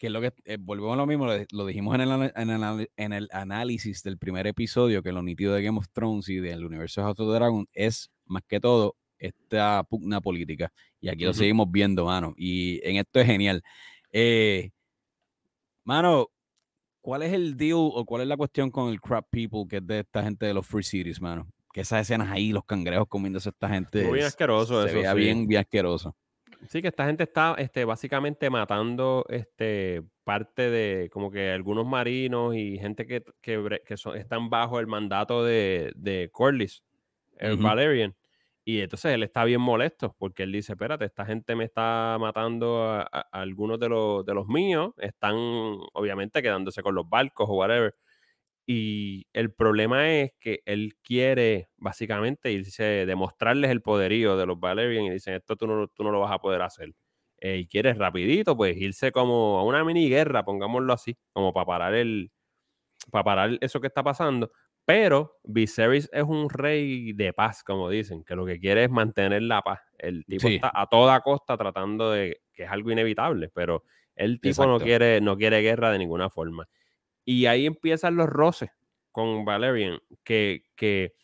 que 0.00 0.06
es 0.06 0.12
lo 0.14 0.22
que 0.22 0.32
eh, 0.46 0.56
volvemos 0.58 0.94
a 0.94 0.96
lo 0.96 1.06
mismo, 1.06 1.26
lo, 1.52 1.66
dijimos 1.66 1.94
en 1.94 2.00
el, 2.00 2.32
en, 2.34 2.48
el, 2.50 2.90
en 2.96 3.12
el 3.12 3.28
análisis 3.32 4.02
del 4.02 4.16
primer 4.16 4.46
episodio, 4.46 5.02
que 5.02 5.12
lo 5.12 5.22
nítido 5.22 5.52
de 5.52 5.62
Game 5.62 5.78
of 5.78 5.88
Thrones 5.92 6.26
y 6.30 6.36
del 6.36 6.64
universo 6.64 7.02
de 7.02 7.04
House 7.04 7.20
of 7.20 7.28
the 7.28 7.34
Dragon 7.34 7.68
es 7.74 8.10
más 8.24 8.42
que 8.48 8.60
todo 8.60 8.96
esta 9.18 9.84
pugna 9.84 10.22
política. 10.22 10.72
Y 11.02 11.10
aquí 11.10 11.24
lo 11.24 11.34
seguimos 11.34 11.70
viendo, 11.70 12.06
mano. 12.06 12.32
Y 12.38 12.80
en 12.82 12.96
esto 12.96 13.20
es 13.20 13.26
genial. 13.26 13.62
Eh, 14.10 14.70
mano, 15.84 16.28
¿cuál 17.02 17.22
es 17.22 17.34
el 17.34 17.58
deal 17.58 17.74
o 17.76 18.02
cuál 18.06 18.22
es 18.22 18.28
la 18.28 18.38
cuestión 18.38 18.70
con 18.70 18.88
el 18.90 19.02
Crab 19.02 19.26
People, 19.28 19.66
que 19.68 19.76
es 19.76 19.86
de 19.86 20.00
esta 20.00 20.22
gente 20.22 20.46
de 20.46 20.54
los 20.54 20.66
Free 20.66 20.82
Cities, 20.82 21.20
mano? 21.20 21.46
Que 21.74 21.82
esas 21.82 22.00
escenas 22.00 22.30
ahí, 22.30 22.52
los 22.52 22.64
cangrejos 22.64 23.06
comiéndose 23.06 23.50
a 23.50 23.52
esta 23.52 23.68
gente. 23.68 24.06
Muy 24.06 24.20
es- 24.20 24.24
asqueroso 24.24 24.82
se 24.82 24.88
eso, 24.88 24.96
veía 24.96 25.12
sí. 25.12 25.18
bien, 25.18 25.46
bien 25.46 25.60
asqueroso. 25.60 26.16
Sí, 26.68 26.82
que 26.82 26.88
esta 26.88 27.06
gente 27.06 27.22
está 27.24 27.54
este, 27.58 27.86
básicamente 27.86 28.50
matando 28.50 29.24
este, 29.30 30.02
parte 30.24 30.70
de 30.70 31.08
como 31.10 31.30
que 31.30 31.50
algunos 31.52 31.86
marinos 31.86 32.54
y 32.54 32.78
gente 32.78 33.06
que, 33.06 33.24
que, 33.40 33.80
que 33.86 33.96
son, 33.96 34.16
están 34.18 34.50
bajo 34.50 34.78
el 34.78 34.86
mandato 34.86 35.42
de, 35.42 35.90
de 35.96 36.28
Corlys, 36.30 36.84
el. 37.38 37.56
Valerian. 37.56 38.14
Y 38.64 38.80
entonces 38.82 39.12
él 39.14 39.22
está 39.22 39.44
bien 39.44 39.60
molesto 39.62 40.14
porque 40.18 40.42
él 40.42 40.52
dice, 40.52 40.72
espérate, 40.74 41.06
esta 41.06 41.24
gente 41.24 41.56
me 41.56 41.64
está 41.64 42.18
matando 42.20 42.84
a, 42.84 43.02
a- 43.02 43.06
a 43.32 43.40
algunos 43.40 43.80
de 43.80 43.88
los, 43.88 44.24
de 44.26 44.34
los 44.34 44.46
míos, 44.46 44.92
están 44.98 45.34
obviamente 45.94 46.42
quedándose 46.42 46.82
con 46.82 46.94
los 46.94 47.08
barcos 47.08 47.48
o 47.48 47.54
whatever. 47.54 47.94
Y 48.72 49.26
el 49.32 49.52
problema 49.52 50.08
es 50.12 50.30
que 50.38 50.60
él 50.64 50.94
quiere 51.02 51.70
básicamente 51.76 52.52
irse, 52.52 53.04
demostrarles 53.04 53.68
el 53.68 53.82
poderío 53.82 54.36
de 54.36 54.46
los 54.46 54.60
Valerian 54.60 55.06
y 55.06 55.10
dicen, 55.10 55.34
esto 55.34 55.56
tú 55.56 55.66
no, 55.66 55.88
tú 55.88 56.04
no 56.04 56.12
lo 56.12 56.20
vas 56.20 56.30
a 56.30 56.38
poder 56.38 56.62
hacer. 56.62 56.92
Eh, 57.40 57.56
y 57.56 57.66
quieres 57.66 57.98
rapidito, 57.98 58.56
pues 58.56 58.76
irse 58.76 59.10
como 59.10 59.58
a 59.58 59.64
una 59.64 59.82
mini 59.82 60.08
guerra, 60.08 60.44
pongámoslo 60.44 60.92
así, 60.92 61.18
como 61.32 61.52
para 61.52 61.66
parar 61.66 61.94
el, 61.94 62.30
para 63.10 63.24
parar 63.24 63.58
eso 63.60 63.80
que 63.80 63.88
está 63.88 64.04
pasando. 64.04 64.52
Pero 64.84 65.40
Viserys 65.42 66.08
es 66.12 66.22
un 66.22 66.48
rey 66.48 67.12
de 67.12 67.32
paz, 67.32 67.64
como 67.64 67.90
dicen, 67.90 68.22
que 68.22 68.36
lo 68.36 68.46
que 68.46 68.60
quiere 68.60 68.84
es 68.84 68.90
mantener 68.90 69.42
la 69.42 69.62
paz. 69.62 69.80
El 69.98 70.24
tipo 70.26 70.46
Sí. 70.46 70.54
está 70.54 70.70
a 70.72 70.86
toda 70.86 71.20
costa 71.22 71.56
tratando 71.56 72.12
de, 72.12 72.40
que 72.52 72.62
es 72.62 72.70
algo 72.70 72.92
inevitable, 72.92 73.50
pero 73.52 73.82
el 74.14 74.40
tipo 74.40 74.64
no 74.64 74.78
quiere, 74.78 75.20
no 75.20 75.36
quiere 75.36 75.60
guerra 75.60 75.90
de 75.90 75.98
ninguna 75.98 76.30
forma. 76.30 76.68
Y 77.30 77.46
ahí 77.46 77.64
empiezan 77.64 78.16
los 78.16 78.28
roces 78.28 78.70
con 79.12 79.44
Valerian, 79.44 80.00
que, 80.24 80.64
que 80.74 81.14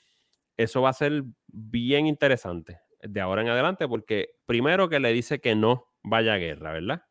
eso 0.56 0.80
va 0.82 0.90
a 0.90 0.92
ser 0.92 1.24
bien 1.48 2.06
interesante 2.06 2.78
de 3.02 3.20
ahora 3.20 3.42
en 3.42 3.48
adelante, 3.48 3.88
porque 3.88 4.30
primero 4.46 4.88
que 4.88 5.00
le 5.00 5.12
dice 5.12 5.40
que 5.40 5.56
no 5.56 5.88
vaya 6.04 6.34
a 6.34 6.38
guerra, 6.38 6.74
¿verdad? 6.74 7.02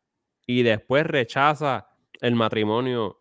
Y 0.46 0.62
después 0.62 1.06
rechaza 1.06 1.90
el 2.22 2.36
matrimonio 2.36 3.20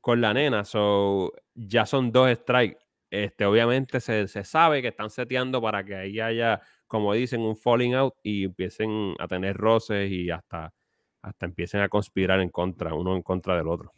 con 0.00 0.20
la 0.20 0.34
nena, 0.34 0.64
so 0.64 1.32
ya 1.54 1.86
son 1.86 2.10
dos 2.10 2.28
strikes. 2.32 2.80
Este, 3.08 3.46
obviamente 3.46 4.00
se, 4.00 4.26
se 4.26 4.42
sabe 4.42 4.82
que 4.82 4.88
están 4.88 5.10
seteando 5.10 5.62
para 5.62 5.84
que 5.84 5.94
ahí 5.94 6.18
haya, 6.18 6.60
como 6.88 7.14
dicen, 7.14 7.42
un 7.42 7.56
falling 7.56 7.94
out 7.94 8.14
y 8.24 8.46
empiecen 8.46 9.14
a 9.20 9.28
tener 9.28 9.56
roces 9.56 10.10
y 10.10 10.32
hasta, 10.32 10.74
hasta 11.22 11.46
empiecen 11.46 11.82
a 11.82 11.88
conspirar 11.88 12.40
en 12.40 12.50
contra, 12.50 12.92
uno 12.92 13.14
en 13.14 13.22
contra 13.22 13.56
del 13.56 13.68
otro. 13.68 13.92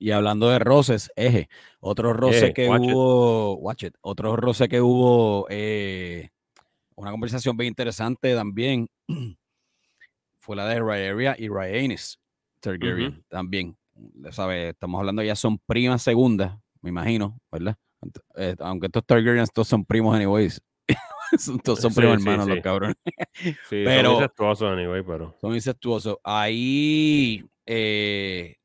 Y 0.00 0.12
hablando 0.12 0.48
de 0.48 0.58
roces, 0.58 1.12
eje, 1.14 1.48
otro 1.78 2.14
roce 2.14 2.54
que 2.54 2.68
watch 2.68 2.82
it. 2.82 2.90
hubo, 2.90 3.54
watch 3.58 3.82
it, 3.84 3.94
otro 4.00 4.34
roce 4.34 4.66
que 4.66 4.80
hubo, 4.80 5.46
eh, 5.50 6.30
una 6.96 7.10
conversación 7.10 7.56
bien 7.56 7.68
interesante 7.68 8.34
también, 8.34 8.88
fue 10.40 10.56
la 10.56 10.66
de 10.66 10.80
Rhaenyra 10.80 11.36
y 11.38 11.48
Rhaenys 11.48 12.18
Targaryen, 12.60 13.22
también. 13.28 13.76
¿sabes? 14.30 14.70
Estamos 14.70 14.98
hablando 14.98 15.22
ya 15.22 15.36
son 15.36 15.58
primas 15.58 16.02
segundas, 16.02 16.58
me 16.80 16.90
imagino, 16.90 17.38
¿verdad? 17.52 17.76
Eh, 18.36 18.56
aunque 18.60 18.86
estos 18.86 19.04
Targaryens 19.04 19.52
todos 19.52 19.68
son 19.68 19.84
primos 19.84 20.16
anyways. 20.16 20.62
todos 21.64 21.80
son 21.80 21.94
primos 21.94 22.14
hermanos 22.14 22.48
los 22.48 22.60
cabrones. 22.60 22.96
Sí, 23.68 23.82
pero, 23.84 24.12
son 24.12 24.22
incestuosos 24.22 24.72
anyway, 24.72 25.02
pero... 25.02 25.36
Son 25.40 25.54
incestuosos. 25.54 26.16
Ahí 26.24 27.44
eh, 27.66 28.56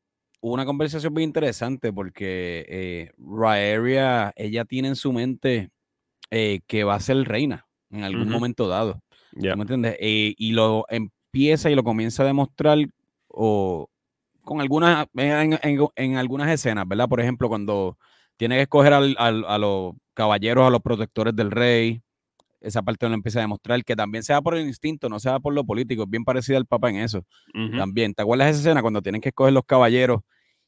hubo 0.45 0.53
una 0.53 0.65
conversación 0.65 1.11
muy 1.11 1.23
interesante 1.23 1.91
porque 1.91 2.67
eh, 2.69 4.31
ella 4.35 4.65
tiene 4.65 4.89
en 4.89 4.95
su 4.95 5.11
mente 5.11 5.71
eh, 6.29 6.59
que 6.67 6.83
va 6.83 6.93
a 6.93 6.99
ser 6.99 7.17
reina 7.27 7.65
en 7.89 8.03
algún 8.03 8.29
momento 8.29 8.67
dado. 8.67 9.01
¿Me 9.31 9.49
entiendes? 9.49 9.97
y 9.99 10.51
lo 10.51 10.85
empieza 10.89 11.71
y 11.71 11.75
lo 11.75 11.83
comienza 11.83 12.21
a 12.21 12.27
demostrar 12.27 12.77
o 13.27 13.89
con 14.43 14.61
algunas, 14.61 15.07
en, 15.15 16.15
algunas 16.15 16.49
escenas, 16.49 16.87
¿verdad? 16.87 17.09
Por 17.09 17.21
ejemplo, 17.21 17.49
cuando 17.49 17.97
tiene 18.37 18.57
que 18.57 18.61
escoger 18.61 18.93
a 18.93 19.57
los 19.57 19.93
caballeros, 20.13 20.67
a 20.67 20.69
los 20.69 20.81
protectores 20.81 21.35
del 21.35 21.49
rey, 21.49 22.03
esa 22.61 22.83
parte 22.83 23.09
lo 23.09 23.15
empieza 23.15 23.39
a 23.39 23.41
demostrar, 23.41 23.83
que 23.83 23.95
también 23.95 24.23
se 24.23 24.39
por 24.43 24.55
el 24.55 24.67
instinto, 24.67 25.09
no 25.09 25.19
sea 25.19 25.39
por 25.39 25.55
lo 25.55 25.63
político, 25.63 26.03
es 26.03 26.09
bien 26.09 26.23
parecido 26.23 26.59
al 26.59 26.67
Papa 26.67 26.91
en 26.91 26.97
eso. 26.97 27.25
También, 27.75 28.13
¿te 28.13 28.21
acuerdas 28.21 28.45
de 28.45 28.51
esa 28.51 28.59
escena 28.59 28.83
cuando 28.83 29.01
tienen 29.01 29.21
que 29.21 29.29
escoger 29.29 29.51
los 29.51 29.65
caballeros? 29.65 30.21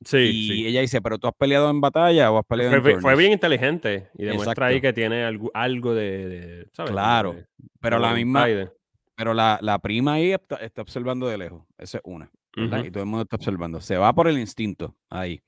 Sí, 0.04 0.18
y 0.18 0.68
ella 0.68 0.82
dice, 0.82 1.02
pero 1.02 1.18
tú 1.18 1.28
has 1.28 1.34
peleado 1.34 1.70
en 1.70 1.82
batalla 1.82 2.32
o 2.32 2.38
has 2.38 2.46
peleado 2.46 2.82
fue, 2.82 2.92
en 2.92 3.02
Fue 3.02 3.16
bien 3.16 3.32
inteligente 3.32 4.10
y 4.16 4.26
demuestra 4.26 4.68
ahí 4.68 4.80
que 4.80 4.94
tiene 4.94 5.24
algo, 5.24 5.50
algo 5.54 5.96
de, 5.96 6.68
¿sabes? 6.72 6.92
Claro, 6.92 7.36
pero 7.82 7.98
la 7.98 8.14
misma, 8.14 8.46
pero 9.16 9.34
la, 9.34 9.80
prima 9.82 10.14
ahí 10.14 10.32
está, 10.32 10.82
observando 10.82 11.28
de 11.28 11.38
lejos, 11.38 11.64
esa 11.80 11.98
es 11.98 12.04
una, 12.06 12.30
Y 12.56 12.92
todo 12.92 13.04
el 13.04 13.10
mundo 13.10 13.24
está 13.24 13.36
observando. 13.36 13.82
Se 13.82 13.98
va 13.98 14.14
por 14.14 14.28
el 14.28 14.38
instinto 14.38 14.96
ahí. 15.10 15.42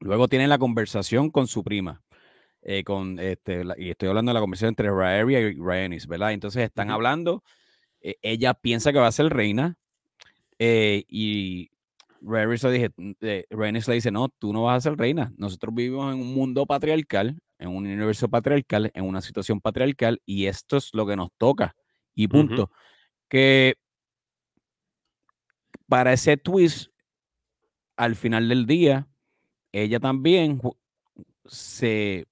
Luego 0.00 0.28
tiene 0.28 0.46
la 0.46 0.58
conversación 0.58 1.30
con 1.30 1.46
su 1.46 1.64
prima. 1.64 2.02
Eh, 2.62 2.84
con 2.84 3.18
este, 3.18 3.62
y 3.78 3.88
estoy 3.88 4.10
hablando 4.10 4.30
de 4.30 4.34
la 4.34 4.40
conversación 4.40 4.68
entre 4.68 4.90
Rhaeria 4.90 5.40
y 5.40 5.54
Rhaenys, 5.58 6.06
¿verdad? 6.06 6.32
Entonces 6.32 6.62
están 6.62 6.90
hablando, 6.90 7.42
eh, 8.02 8.16
ella 8.20 8.52
piensa 8.52 8.92
que 8.92 8.98
va 8.98 9.06
a 9.06 9.12
ser 9.12 9.32
reina 9.32 9.78
eh, 10.58 11.04
y 11.08 11.70
Rhaenys 12.22 12.62
le, 12.64 12.70
dije, 12.70 12.90
le 13.20 13.94
dice, 13.94 14.10
no, 14.10 14.28
tú 14.28 14.52
no 14.52 14.64
vas 14.64 14.78
a 14.78 14.90
ser 14.90 14.98
reina, 14.98 15.32
nosotros 15.36 15.74
vivimos 15.74 16.12
en 16.14 16.20
un 16.20 16.34
mundo 16.34 16.66
patriarcal, 16.66 17.38
en 17.58 17.68
un 17.68 17.86
universo 17.86 18.28
patriarcal, 18.28 18.90
en 18.94 19.04
una 19.04 19.20
situación 19.20 19.60
patriarcal 19.60 20.20
y 20.26 20.46
esto 20.46 20.76
es 20.76 20.90
lo 20.92 21.06
que 21.06 21.16
nos 21.16 21.30
toca 21.38 21.74
y 22.14 22.28
punto. 22.28 22.70
Que 23.28 23.74
para 25.86 26.12
ese 26.12 26.36
twist, 26.36 26.90
al 27.96 28.16
final 28.16 28.48
del 28.48 28.66
día, 28.66 29.08
ella 29.72 30.00
también 30.00 30.60
se 31.46 32.26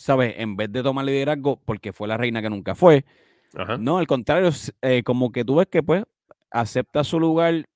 ¿sabes? 0.00 0.34
En 0.38 0.56
vez 0.56 0.72
de 0.72 0.82
tomar 0.82 1.04
liderazgo 1.04 1.60
porque 1.62 1.92
fue 1.92 2.08
la 2.08 2.16
reina 2.16 2.40
que 2.40 2.48
nunca 2.48 2.74
fue. 2.74 3.04
No, 3.78 3.98
al 3.98 4.06
contrario, 4.06 4.50
eh, 4.80 5.02
como 5.02 5.30
que 5.30 5.44
tú 5.44 5.56
ves 5.56 5.66
que 5.66 5.82
pues 5.82 6.04
acepta 6.50 7.04
su 7.04 7.20
lugar 7.20 7.66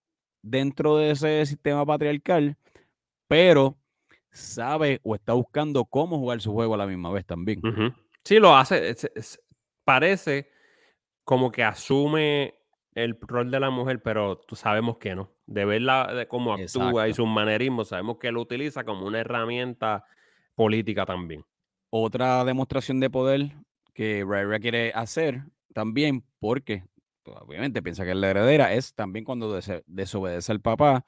dentro 0.44 0.96
de 0.96 1.12
ese 1.12 1.46
sistema 1.46 1.84
patriarcal, 1.84 2.56
pero 3.28 3.76
sabe 4.30 5.00
o 5.02 5.14
está 5.14 5.32
buscando 5.32 5.84
cómo 5.84 6.18
jugar 6.18 6.40
su 6.40 6.52
juego 6.52 6.74
a 6.74 6.78
la 6.78 6.86
misma 6.86 7.10
vez 7.10 7.24
también. 7.24 7.60
Sí, 8.24 8.38
lo 8.38 8.56
hace. 8.56 8.94
parece 9.84 10.50
como 11.24 11.50
que 11.50 11.62
asume 11.64 12.54
el 12.94 13.18
rol 13.20 13.50
de 13.50 13.60
la 13.60 13.70
mujer, 13.70 14.02
pero 14.02 14.38
tú 14.38 14.56
sabemos 14.56 14.98
que 14.98 15.14
no. 15.14 15.32
De 15.46 15.64
verla 15.64 16.12
de 16.14 16.26
cómo 16.26 16.54
actúa 16.54 17.08
y 17.08 17.14
sus 17.14 17.26
manerismos, 17.26 17.88
sabemos 17.88 18.18
que 18.18 18.32
lo 18.32 18.40
utiliza 18.40 18.84
como 18.84 19.06
una 19.06 19.20
herramienta 19.20 20.04
política 20.54 21.04
también 21.04 21.44
otra 21.96 22.44
demostración 22.44 22.98
de 22.98 23.08
poder 23.08 23.52
que 23.94 24.24
Rhaenyra 24.26 24.58
quiere 24.58 24.92
hacer 24.96 25.44
también, 25.72 26.24
porque 26.40 26.82
obviamente 27.25 27.83
piensa 27.83 28.04
que 28.04 28.11
es 28.11 28.16
la 28.16 28.31
heredera, 28.31 28.73
es 28.73 28.95
también 28.95 29.25
cuando 29.25 29.61
desobedece 29.87 30.52
al 30.52 30.61
papá, 30.61 31.04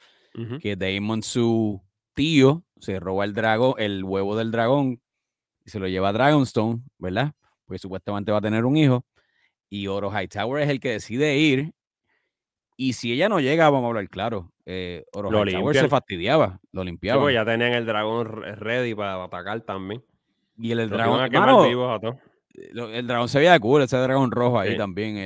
que 0.61 0.77
Daemon, 0.77 1.23
su 1.23 1.81
tío, 2.15 2.63
se 2.79 3.01
roba 3.01 3.25
el 3.25 3.33
dragón, 3.33 3.75
el 3.79 4.05
huevo 4.05 4.37
del 4.37 4.51
dragón 4.51 5.01
y 5.65 5.71
se 5.71 5.79
lo 5.79 5.89
lleva 5.89 6.11
a 6.11 6.13
Dragonstone, 6.13 6.83
¿verdad? 6.99 7.33
Porque 7.65 7.79
supuestamente 7.79 8.33
va 8.33 8.39
a 8.39 8.43
tener 8.43 8.65
un 8.65 8.77
hijo. 8.77 9.05
Y 9.69 9.89
Oro 9.89 10.11
Hightower 10.11 10.63
es 10.63 10.69
el 10.69 10.79
que 10.79 10.93
decide 10.93 11.37
ir. 11.37 11.73
Y 12.77 12.93
si 12.93 13.13
ella 13.13 13.29
no 13.29 13.41
llega, 13.41 13.69
vamos 13.71 13.85
a 13.85 13.89
hablar 13.89 14.09
claro. 14.09 14.53
Eh, 14.65 15.05
Oro 15.13 15.31
Hightower 15.45 15.77
se 15.77 15.89
fastidiaba, 15.89 16.61
lo 16.71 16.85
limpiaba. 16.85 17.21
Pues 17.21 17.35
ya 17.35 17.45
tenían 17.45 17.73
el 17.73 17.87
dragón 17.87 18.43
ready 18.43 18.95
para 18.95 19.25
atacar 19.25 19.61
también. 19.63 20.05
Y 20.59 20.71
el, 20.73 20.89
dragón. 20.89 21.29
El 22.57 23.07
dragón 23.07 23.29
se 23.29 23.39
veía 23.39 23.59
cool, 23.61 23.83
ese 23.83 23.97
dragón 23.97 24.31
rojo 24.31 24.59
ahí 24.59 24.77
también. 24.77 25.17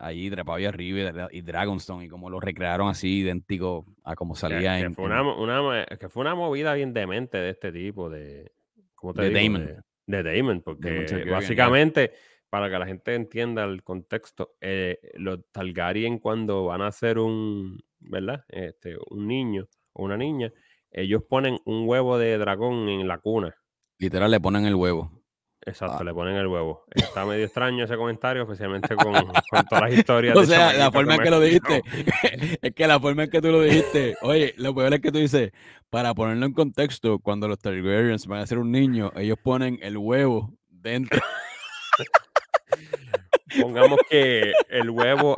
Ahí 0.00 0.30
trepado 0.30 0.56
ahí 0.56 0.64
arriba 0.64 1.28
y 1.30 1.40
Dragonstone. 1.42 2.06
Y 2.06 2.08
como 2.08 2.30
lo 2.30 2.40
recrearon 2.40 2.88
así, 2.88 3.18
idéntico 3.18 3.86
a 4.02 4.14
como 4.14 4.34
salía 4.34 4.78
en. 4.78 4.88
Que 4.88 4.94
fue 4.94 5.04
una, 5.04 5.86
que 5.98 6.08
fue 6.08 6.22
una 6.22 6.34
movida 6.34 6.74
bien 6.74 6.92
demente 6.92 7.38
de 7.38 7.50
este 7.50 7.72
tipo, 7.72 8.08
de. 8.10 8.52
¿Cómo 8.94 9.14
te 9.14 9.22
de 9.22 9.30
Damon. 9.30 9.84
De, 10.06 10.22
Damon, 10.22 10.62
porque 10.62 11.24
básicamente. 11.30 12.12
Para 12.50 12.70
que 12.70 12.78
la 12.78 12.86
gente 12.86 13.16
entienda 13.16 13.64
el 13.64 13.82
contexto, 13.82 14.54
eh, 14.60 15.00
los 15.14 15.40
Targaryen 15.50 16.20
cuando 16.20 16.66
van 16.66 16.82
a 16.82 16.86
hacer 16.86 17.18
un, 17.18 17.82
¿verdad? 17.98 18.44
Este, 18.48 18.96
un 19.10 19.26
niño 19.26 19.66
o 19.92 20.04
una 20.04 20.16
niña, 20.16 20.52
ellos 20.92 21.24
ponen 21.28 21.58
un 21.64 21.88
huevo 21.88 22.16
de 22.16 22.38
dragón 22.38 22.88
en 22.88 23.08
la 23.08 23.18
cuna 23.18 23.56
Literal, 23.98 24.30
le 24.30 24.40
ponen 24.40 24.66
el 24.66 24.74
huevo. 24.74 25.23
Exacto, 25.66 25.98
ah. 26.00 26.04
le 26.04 26.12
ponen 26.12 26.36
el 26.36 26.46
huevo. 26.46 26.84
Está 26.90 27.24
medio 27.24 27.44
extraño 27.44 27.84
ese 27.84 27.96
comentario, 27.96 28.42
especialmente 28.42 28.94
con, 28.96 29.12
todas 29.68 29.82
las 29.82 29.92
historias. 29.92 30.36
o 30.36 30.44
sea, 30.44 30.72
la 30.74 30.92
forma 30.92 31.14
en 31.14 31.22
que 31.22 31.30
lo 31.30 31.40
dijiste, 31.40 31.82
es 32.62 32.74
que 32.74 32.86
la 32.86 33.00
forma 33.00 33.24
en 33.24 33.30
que 33.30 33.40
tú 33.40 33.50
lo 33.50 33.62
dijiste, 33.62 34.14
oye, 34.22 34.54
lo 34.58 34.74
peor 34.74 34.92
es 34.94 35.00
que 35.00 35.10
tú 35.10 35.18
dices, 35.18 35.52
para 35.88 36.14
ponerlo 36.14 36.44
en 36.44 36.52
contexto, 36.52 37.18
cuando 37.18 37.48
los 37.48 37.58
Targaryens 37.58 38.26
van 38.26 38.40
a 38.40 38.46
ser 38.46 38.58
un 38.58 38.72
niño, 38.72 39.10
ellos 39.16 39.38
ponen 39.42 39.78
el 39.80 39.96
huevo 39.96 40.52
dentro. 40.68 41.20
Pongamos 43.60 44.00
que 44.10 44.52
el 44.68 44.90
huevo, 44.90 45.36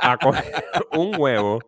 un 0.91 1.15
huevo 1.17 1.59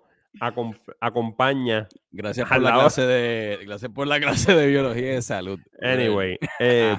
acompaña. 1.00 1.88
Gracias 2.12 2.50
por 2.50 2.62
la 2.62 2.74
clase 2.74 3.04
de 3.04 3.60
gracias 3.66 3.92
por 3.92 4.08
la 4.08 4.20
clase 4.20 4.56
de 4.56 4.68
biología 4.68 5.12
y 5.12 5.16
de 5.16 5.22
salud. 5.22 5.60
Anyway, 5.82 6.38
eh, 6.60 6.96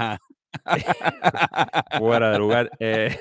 fuera 1.99 2.33
de 2.33 2.39
lugar. 2.39 2.71
Eh, 2.79 3.17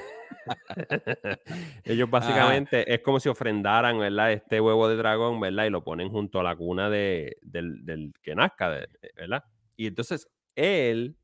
ellos 1.84 2.10
básicamente 2.12 2.92
es 2.94 3.02
como 3.02 3.20
si 3.20 3.30
ofrendaran, 3.30 4.00
¿verdad? 4.00 4.32
Este 4.32 4.62
huevo 4.62 4.88
de 4.88 4.96
dragón, 4.96 5.40
¿verdad? 5.40 5.66
Y 5.66 5.70
lo 5.70 5.84
ponen 5.84 6.10
junto 6.10 6.40
a 6.40 6.44
la 6.44 6.56
cuna 6.56 6.90
de, 6.90 7.38
del, 7.42 8.14
que 8.22 8.36
nazca, 8.36 8.70
¿verdad? 9.16 9.44
Y 9.76 9.88
entonces 9.88 10.30
él 10.56 11.18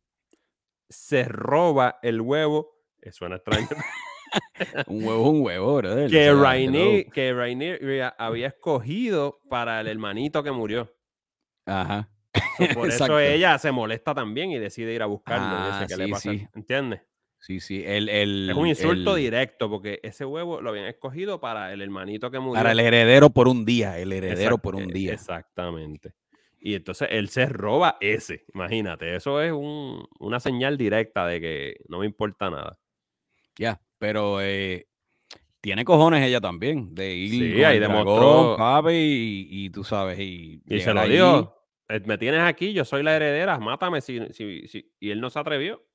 se 0.90 1.26
roba 1.26 2.00
el 2.02 2.22
huevo. 2.22 2.80
suena 3.12 3.38
extraño. 3.38 3.68
un 4.88 5.04
huevo 5.04 5.24
es 5.24 5.30
un 5.30 5.42
huevo, 5.42 5.76
bro. 5.78 6.08
Que 6.08 6.34
Rainier, 6.34 7.10
que 7.12 8.12
había 8.18 8.48
escogido 8.48 9.42
para 9.50 9.82
el 9.82 9.88
hermanito 9.88 10.44
que 10.44 10.52
murió. 10.52 10.94
Ajá. 11.66 12.10
por 12.74 12.90
eso 12.90 13.20
ella 13.20 13.58
se 13.58 13.72
molesta 13.72 14.14
también 14.14 14.52
y 14.52 14.60
decide 14.60 14.94
ir 14.94 15.02
a 15.02 15.06
buscarlo. 15.06 15.48
Ah, 15.50 15.86
¿qué 15.88 15.98
le 15.98 16.08
pasa? 16.10 16.32
¿Entiendes? 16.54 17.02
Sí, 17.40 17.60
sí. 17.60 17.84
El, 17.86 18.10
el, 18.10 18.50
es 18.50 18.56
un 18.56 18.68
insulto 18.68 19.16
directo 19.16 19.70
porque 19.70 20.00
ese 20.02 20.26
huevo 20.26 20.62
lo 20.62 20.70
habían 20.70 20.86
escogido 20.86 21.40
para 21.40 21.72
el 21.74 21.82
hermanito 21.82 22.32
que 22.32 22.40
murió. 22.40 22.56
Para 22.56 22.72
el 22.72 22.80
heredero 22.80 23.30
por 23.30 23.48
un 23.48 23.66
día. 23.66 24.00
El 24.00 24.14
heredero 24.14 24.58
por 24.58 24.76
un 24.76 24.88
día. 24.88 25.14
Exactamente. 25.14 26.14
Y 26.60 26.74
entonces 26.74 27.10
él 27.12 27.30
se 27.30 27.46
roba 27.46 27.98
ese. 28.00 28.46
Imagínate, 28.54 29.16
eso 29.16 29.40
es 29.42 29.52
un, 29.52 30.08
una 30.20 30.40
señal 30.40 30.78
directa 30.78 31.28
de 31.28 31.40
que 31.40 31.78
no 31.88 32.00
me 32.00 32.08
importa 32.08 32.50
nada. 32.50 32.80
Ya. 33.60 33.80
Pero 34.00 34.42
eh, 34.42 34.88
tiene 35.62 35.86
cojones 35.86 36.24
ella 36.24 36.42
también 36.42 36.94
de 36.96 37.14
ir 37.14 37.56
sí, 37.56 37.64
ahí 37.64 37.80
demostró 37.80 38.58
y, 38.92 39.70
tú 39.72 39.84
sabes 39.84 40.20
y, 40.20 40.62
se 40.80 40.94
lo 40.94 41.08
dijo 41.08 41.40
eh, 41.40 41.65
me 42.06 42.18
tienes 42.18 42.42
aquí 42.42 42.74
yo 42.74 42.86
soy 42.86 43.04
la 43.04 43.16
heredera 43.16 43.60
mátame 43.60 44.02
si, 44.02 44.20
si, 44.32 44.68
si. 44.68 44.92
y 45.00 45.12
él 45.12 45.22
no 45.22 45.30
se 45.30 45.40
atrevió 45.40 45.86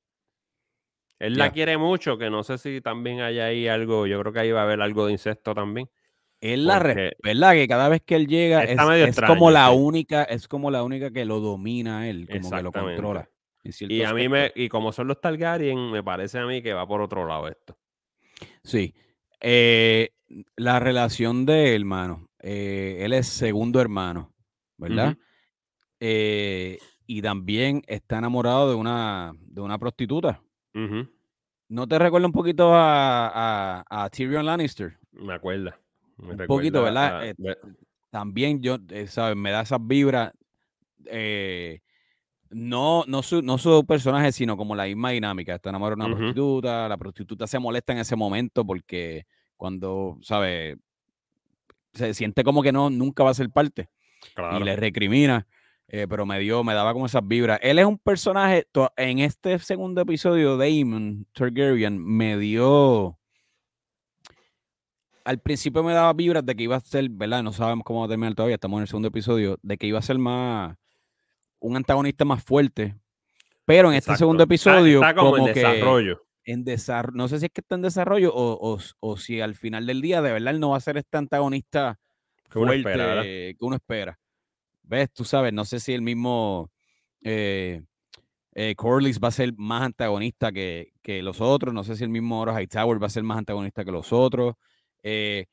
él 1.19 1.37
la 1.37 1.51
quiere 1.51 1.77
mucho 1.77 2.17
que 2.17 2.29
no 2.29 2.43
sé 2.43 2.57
si 2.57 2.81
también 2.81 3.21
hay 3.21 3.39
ahí 3.39 3.67
algo 3.67 4.07
yo 4.07 4.19
creo 4.21 4.33
que 4.33 4.39
ahí 4.39 4.51
va 4.51 4.61
a 4.61 4.63
haber 4.63 4.81
algo 4.81 5.05
de 5.05 5.13
incesto 5.13 5.53
también 5.53 5.89
él 6.39 6.65
la 6.65 6.79
verdad 6.79 7.53
que 7.53 7.67
cada 7.67 7.89
vez 7.89 8.01
que 8.03 8.15
él 8.15 8.27
llega 8.27 8.63
es, 8.63 9.19
como 9.27 9.51
la 9.51 9.69
única 9.71 10.23
es 10.23 10.47
como 10.47 10.71
la 10.71 10.83
única 10.83 11.11
que 11.11 11.25
lo 11.25 11.39
domina 11.39 12.09
él 12.09 12.27
como 12.27 12.49
que 12.49 12.63
lo 12.63 12.71
controla 12.71 13.29
y 13.63 14.01
a 14.03 14.13
mí 14.13 14.27
me 14.27 14.51
y 14.55 14.69
como 14.69 14.91
son 14.91 15.07
los 15.07 15.21
Targaryen 15.21 15.91
me 15.91 16.01
parece 16.01 16.39
a 16.39 16.45
mí 16.45 16.63
que 16.63 16.73
va 16.73 16.87
por 16.87 17.01
otro 17.01 17.27
lado 17.27 17.47
esto 17.47 17.77
Sí. 18.63 18.93
Eh, 19.39 20.09
la 20.55 20.79
relación 20.79 21.45
de 21.45 21.75
hermano, 21.75 22.29
eh, 22.39 22.99
él 23.01 23.13
es 23.13 23.27
segundo 23.27 23.81
hermano, 23.81 24.33
¿verdad? 24.77 25.17
Eh, 26.03 26.79
y 27.05 27.21
también 27.21 27.83
está 27.85 28.17
enamorado 28.17 28.69
de 28.69 28.75
una, 28.75 29.33
de 29.39 29.61
una 29.61 29.77
prostituta. 29.77 30.41
¿No 31.69 31.87
te 31.87 31.99
recuerda 31.99 32.25
un 32.25 32.33
poquito 32.33 32.73
a, 32.73 33.85
a, 33.87 34.09
Tyrion 34.09 34.45
Lannister? 34.45 34.97
Me 35.11 35.35
acuerda. 35.35 35.79
un 36.17 36.37
poquito, 36.47 36.81
¿verdad? 36.81 37.27
Eh, 37.27 37.35
también 38.09 38.61
yo, 38.61 38.77
eh, 38.89 39.05
¿sabes? 39.05 39.37
Me 39.37 39.51
da 39.51 39.61
esas 39.61 39.79
vibras. 39.79 40.33
no, 42.49 43.03
no, 43.07 43.21
su, 43.21 43.43
no 43.43 43.59
su 43.59 43.85
personaje, 43.85 44.31
sino 44.31 44.57
como 44.57 44.75
la 44.75 44.85
misma 44.85 45.11
dinámica. 45.11 45.53
Está 45.53 45.69
enamorado 45.69 45.97
de 45.97 46.05
una 46.07 46.17
prostituta, 46.17 46.89
la 46.89 46.97
prostituta 46.97 47.45
se 47.45 47.59
molesta 47.59 47.93
en 47.93 47.99
ese 47.99 48.15
momento 48.15 48.65
porque 48.65 49.27
cuando, 49.55 50.17
¿sabes? 50.23 50.77
Se 51.93 52.15
siente 52.15 52.43
como 52.43 52.63
que 52.63 52.71
no, 52.71 52.89
nunca 52.89 53.23
va 53.23 53.29
a 53.29 53.35
ser 53.35 53.51
parte. 53.51 53.89
Y 54.59 54.63
le 54.63 54.75
recrimina. 54.75 55.45
Eh, 55.93 56.07
pero 56.07 56.25
me 56.25 56.39
dio, 56.39 56.63
me 56.63 56.73
daba 56.73 56.93
como 56.93 57.05
esas 57.05 57.27
vibras. 57.27 57.59
Él 57.61 57.77
es 57.77 57.85
un 57.85 57.97
personaje, 57.97 58.65
en 58.95 59.19
este 59.19 59.59
segundo 59.59 59.99
episodio, 59.99 60.55
Damon 60.55 61.27
Targaryen 61.33 62.01
me 62.01 62.37
dio, 62.37 63.19
al 65.25 65.39
principio 65.39 65.83
me 65.83 65.91
daba 65.91 66.13
vibras 66.13 66.45
de 66.45 66.55
que 66.55 66.63
iba 66.63 66.77
a 66.77 66.79
ser, 66.79 67.09
¿verdad? 67.09 67.43
No 67.43 67.51
sabemos 67.51 67.83
cómo 67.83 67.99
va 67.99 68.05
a 68.05 68.09
terminar 68.09 68.33
todavía, 68.35 68.55
estamos 68.55 68.77
en 68.77 68.83
el 68.83 68.87
segundo 68.87 69.09
episodio, 69.09 69.59
de 69.63 69.77
que 69.77 69.85
iba 69.85 69.99
a 69.99 70.01
ser 70.01 70.17
más, 70.17 70.77
un 71.59 71.75
antagonista 71.75 72.23
más 72.23 72.41
fuerte. 72.41 72.95
Pero 73.65 73.91
en 73.91 73.97
este 73.97 74.15
segundo 74.15 74.43
episodio, 74.43 75.01
está, 75.01 75.13
como, 75.13 75.45
en 75.45 75.53
desarrollo. 75.53 76.25
En 76.45 76.63
desarrollo, 76.63 77.17
no 77.17 77.27
sé 77.27 77.39
si 77.39 77.47
es 77.47 77.51
que 77.51 77.59
está 77.59 77.75
en 77.75 77.81
desarrollo 77.81 78.31
o, 78.33 78.79
o, 79.01 79.17
si 79.17 79.41
al 79.41 79.55
final 79.55 79.85
del 79.85 79.99
día 79.99 80.21
de 80.21 80.31
verdad 80.31 80.53
él 80.53 80.61
no 80.61 80.69
va 80.69 80.77
a 80.77 80.79
ser 80.79 80.95
este 80.95 81.17
antagonista 81.17 81.99
fuerte 82.47 83.55
que 83.59 83.65
uno 83.65 83.75
espera. 83.75 84.20
¿Ves? 84.83 85.11
Tú 85.13 85.23
sabes, 85.23 85.53
no 85.53 85.65
sé 85.65 85.79
si 85.79 85.93
el 85.93 86.01
mismo 86.01 86.71
eh, 87.23 87.81
eh, 88.53 88.75
Corlys 88.75 89.19
va 89.19 89.29
a 89.29 89.31
ser 89.31 89.53
más 89.55 89.83
antagonista 89.83 90.51
que, 90.51 90.91
los 91.21 91.41
otros. 91.41 91.73
No 91.73 91.83
sé 91.83 91.95
si 91.95 92.03
el 92.03 92.09
mismo 92.09 92.41
Oro 92.41 92.57
Hightower 92.57 93.01
va 93.01 93.07
a 93.07 93.11
ser 93.11 93.23
más 93.23 93.37
antagonista 93.37 93.85
que 93.85 93.91
los 93.91 94.11
otros. 94.11 94.55
Eh, 95.03 95.45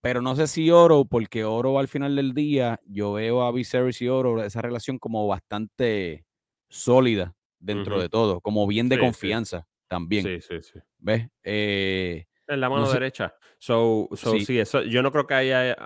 pero 0.00 0.22
no 0.22 0.36
sé 0.36 0.46
si 0.46 0.70
Oro, 0.70 1.04
porque 1.04 1.44
Oro 1.44 1.78
al 1.78 1.88
final 1.88 2.14
del 2.14 2.32
día, 2.32 2.80
yo 2.86 3.14
veo 3.14 3.42
a 3.42 3.50
Viserys 3.50 4.00
y 4.02 4.08
Oro, 4.08 4.42
esa 4.44 4.62
relación 4.62 4.98
como 4.98 5.26
bastante 5.26 6.24
sólida 6.68 7.34
dentro 7.58 8.00
de 8.00 8.08
todo, 8.08 8.40
como 8.40 8.66
bien 8.66 8.88
de 8.88 9.00
confianza 9.00 9.66
también. 9.88 10.24
Sí, 10.24 10.40
sí, 10.40 10.62
sí. 10.62 10.78
¿Ves? 10.98 11.28
En 11.42 12.60
la 12.60 12.68
mano 12.68 12.90
derecha. 12.90 13.34
So, 13.58 14.08
sí. 14.14 14.58
eso, 14.58 14.82
yo 14.82 15.02
no 15.02 15.10
creo 15.10 15.26
que 15.26 15.34
haya 15.34 15.76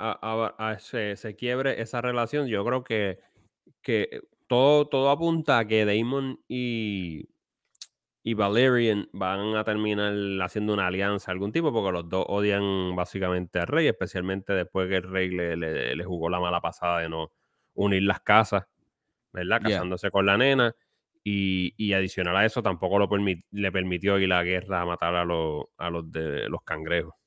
se, 0.78 1.36
quiebre 1.36 1.80
esa 1.80 2.00
relación. 2.00 2.48
Yo 2.48 2.64
creo 2.64 2.84
que, 2.84 3.20
que 3.80 4.22
todo, 4.46 4.88
todo 4.88 5.10
apunta 5.10 5.58
a 5.58 5.66
que 5.66 5.84
Damon 5.84 6.40
y, 6.48 7.28
y 8.22 8.34
Valerian 8.34 9.08
van 9.12 9.56
a 9.56 9.64
terminar 9.64 10.12
haciendo 10.42 10.74
una 10.74 10.88
alianza 10.88 11.30
algún 11.30 11.52
tipo, 11.52 11.72
porque 11.72 11.92
los 11.92 12.08
dos 12.08 12.24
odian 12.28 12.94
básicamente 12.96 13.60
al 13.60 13.68
rey, 13.68 13.86
especialmente 13.86 14.52
después 14.52 14.88
que 14.88 14.96
el 14.96 15.04
rey 15.04 15.30
le, 15.30 15.56
le, 15.56 16.04
jugó 16.04 16.28
la 16.28 16.40
mala 16.40 16.60
pasada 16.60 17.00
de 17.00 17.08
no 17.08 17.32
unir 17.74 18.02
las 18.02 18.20
casas, 18.20 18.66
¿verdad? 19.32 19.60
Casándose 19.62 20.10
con 20.10 20.26
la 20.26 20.36
nena. 20.36 20.74
Y, 21.22 21.92
adicional 21.92 22.36
a 22.36 22.46
eso, 22.46 22.62
tampoco 22.62 22.98
lo 22.98 23.08
le 23.50 23.72
permitió 23.72 24.18
ir 24.18 24.32
a 24.32 24.38
la 24.38 24.42
guerra 24.42 24.80
a 24.80 24.86
matar 24.86 25.14
a, 25.14 25.24
los, 25.24 25.66
a 25.76 25.90
los 25.90 26.10
de 26.10 26.48
los 26.48 26.62
cangrejos. 26.62 27.19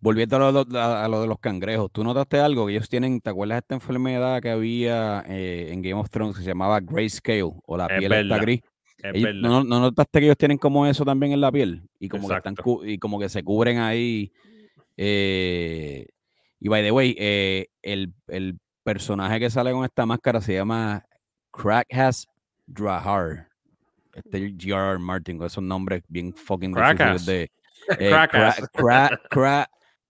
Volviendo 0.00 0.36
a 0.36 1.08
lo, 1.08 1.20
de 1.20 1.26
los 1.26 1.38
cangrejos, 1.38 1.90
¿tú 1.92 2.02
notaste 2.02 2.40
algo? 2.40 2.66
Que 2.66 2.72
ellos 2.72 2.88
tienen, 2.88 3.20
¿te 3.20 3.30
acuerdas 3.30 3.56
de 3.56 3.60
esta 3.60 3.74
enfermedad 3.74 4.42
que 4.42 4.50
había 4.50 5.22
eh, 5.28 5.68
en 5.70 5.80
Game 5.82 5.94
of 5.94 6.10
Thrones 6.10 6.36
que 6.36 6.42
se 6.42 6.48
llamaba 6.48 6.80
grayscale 6.80 7.42
o 7.42 7.76
la 7.76 7.86
piel 7.86 8.12
está 8.12 8.38
gris? 8.38 8.62
¿no, 9.34 9.64
notaste 9.64 10.20
que 10.20 10.26
ellos 10.26 10.36
tienen 10.36 10.58
como 10.58 10.86
eso 10.86 11.04
también 11.04 11.32
en 11.32 11.40
la 11.40 11.52
piel? 11.52 11.82
Y 11.98 12.08
como, 12.08 12.28
que, 12.28 12.34
están, 12.34 12.54
y 12.84 12.98
como 12.98 13.18
que 13.18 13.28
se 13.28 13.42
cubren 13.42 13.78
ahí. 13.78 14.32
Eh, 14.96 16.06
y 16.60 16.68
by 16.68 16.82
the 16.82 16.90
way, 16.90 17.16
eh, 17.18 17.66
el, 17.82 18.12
el, 18.28 18.58
personaje 18.84 19.38
que 19.38 19.48
sale 19.48 19.70
con 19.70 19.84
esta 19.84 20.04
máscara 20.06 20.40
se 20.40 20.54
llama 20.54 21.04
Crack 21.52 21.86
Has 21.94 22.26
Drahar. 22.66 23.48
Este 24.12 24.52
G.R.R. 24.56 24.98
Martin, 24.98 25.38
con 25.38 25.46
esos 25.46 25.62
nombres 25.62 26.02
bien 26.08 26.34
fucking 26.34 26.74
difíciles 26.74 27.26
de. 27.26 27.50
Eh, 27.98 28.10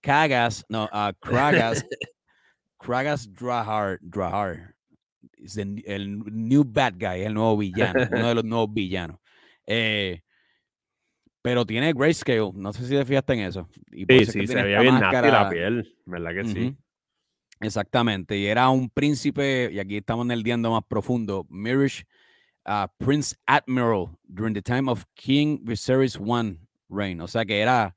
Kragas, 0.03 0.65
no, 0.69 0.85
uh, 0.93 1.13
Kragas, 1.21 1.85
Kragas 2.79 3.33
Drahar, 3.33 3.99
Drahar. 4.03 4.75
Es 5.39 5.57
el, 5.57 5.83
el, 5.87 6.19
new 6.27 6.65
bad 6.65 6.95
guy, 6.99 7.23
el 7.23 7.35
nuevo 7.35 7.57
villano, 7.57 8.09
uno 8.13 8.29
de 8.29 8.35
los 8.35 8.45
nuevos 8.45 8.73
villanos. 8.73 9.19
Eh, 9.67 10.23
pero 11.41 11.67
tiene 11.67 11.93
grayscale, 11.93 12.53
no 12.55 12.73
sé 12.73 12.87
si 12.87 12.91
te 12.91 13.05
fijaste 13.05 13.33
en 13.35 13.41
eso. 13.41 13.69
Y 13.91 14.05
sí, 14.05 14.27
sí, 14.27 14.47
se 14.47 14.63
veía 14.63 14.81
bien 14.81 14.95
máscara, 14.95 15.43
la 15.43 15.49
piel, 15.49 15.97
¿verdad 16.05 16.31
que 16.33 16.45
sí? 16.45 16.77
Exactamente, 17.61 18.37
y 18.39 18.47
era 18.47 18.69
un 18.69 18.91
príncipe, 18.91 19.71
y 19.73 19.79
aquí 19.79 19.97
estamos 19.97 20.27
en 20.27 20.33
el 20.33 20.43
diendo 20.43 20.71
más 20.71 20.83
profundo, 20.89 21.47
Mirish 21.49 22.05
uh, 22.67 22.87
Prince 22.99 23.37
Admiral 23.47 24.17
during 24.25 24.55
the 24.55 24.63
time 24.63 24.89
of 24.89 25.05
King 25.15 25.59
Viserys 25.63 26.17
I 26.17 26.59
reign. 26.89 27.21
O 27.21 27.29
sea 27.29 27.45
que 27.45 27.61
era, 27.61 27.97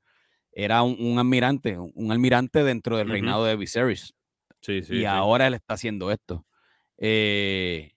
era 0.58 0.82
un, 0.82 1.18
almirante, 1.18 1.78
un 1.78 2.10
almirante 2.10 2.64
dentro 2.64 2.96
del 2.96 3.10
reinado 3.10 3.44
de 3.44 3.56
Viserys. 3.56 4.14
Sí, 4.62 4.82
sí, 4.82 4.96
y 4.96 5.04
ahora 5.04 5.46
él 5.46 5.54
está 5.54 5.74
haciendo 5.74 6.10
esto. 6.10 6.46
Eh, 6.96 7.92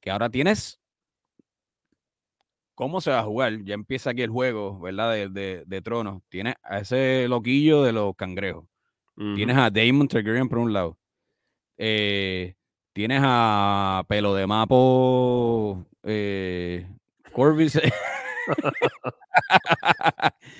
que 0.00 0.10
ahora 0.10 0.30
tienes. 0.30 0.80
¿Cómo 2.76 3.00
se 3.00 3.10
va 3.10 3.18
a 3.18 3.24
jugar? 3.24 3.64
Ya 3.64 3.74
empieza 3.74 4.10
aquí 4.10 4.22
el 4.22 4.30
juego, 4.30 4.78
¿verdad? 4.78 5.12
De, 5.12 5.28
de, 5.28 5.64
de 5.66 5.82
tronos. 5.82 6.22
Tienes 6.28 6.54
a 6.62 6.78
ese 6.78 7.26
loquillo 7.28 7.82
de 7.82 7.92
los 7.92 8.14
cangrejos. 8.14 8.66
Tienes 9.34 9.56
a 9.56 9.68
Daemon 9.68 10.06
Targaryen 10.06 10.48
por 10.48 10.58
un 10.58 10.72
lado. 10.72 10.96
Eh, 11.76 12.54
Tienes 12.92 13.20
a 13.24 14.04
pelo 14.08 14.32
de 14.34 14.46
mapo 14.46 15.84
eh, 16.04 16.88
Corvus. 17.32 17.78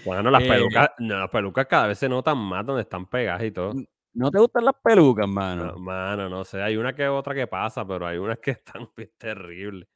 bueno, 0.05 0.31
las 0.31 0.43
eh, 0.43 0.49
pelucas, 0.49 0.91
las 0.99 1.31
pelucas 1.31 1.67
cada 1.67 1.87
vez 1.89 1.99
se 1.99 2.09
notan 2.09 2.39
más 2.39 2.65
donde 2.65 2.83
están 2.83 3.07
pegadas 3.07 3.43
y 3.45 3.51
todo. 3.51 3.75
¿No 4.15 4.31
te 4.31 4.39
gustan 4.39 4.65
las 4.65 4.75
pelucas, 4.83 5.29
mano? 5.29 5.67
No, 5.67 5.79
mano, 5.79 6.29
no 6.29 6.45
sé. 6.45 6.63
Hay 6.63 6.77
una 6.77 6.93
que 6.93 7.07
otra 7.07 7.35
que 7.35 7.47
pasa, 7.47 7.87
pero 7.87 8.07
hay 8.07 8.19
unas 8.19 8.39
que 8.39 8.51
están 8.53 8.89
terribles. 9.17 9.89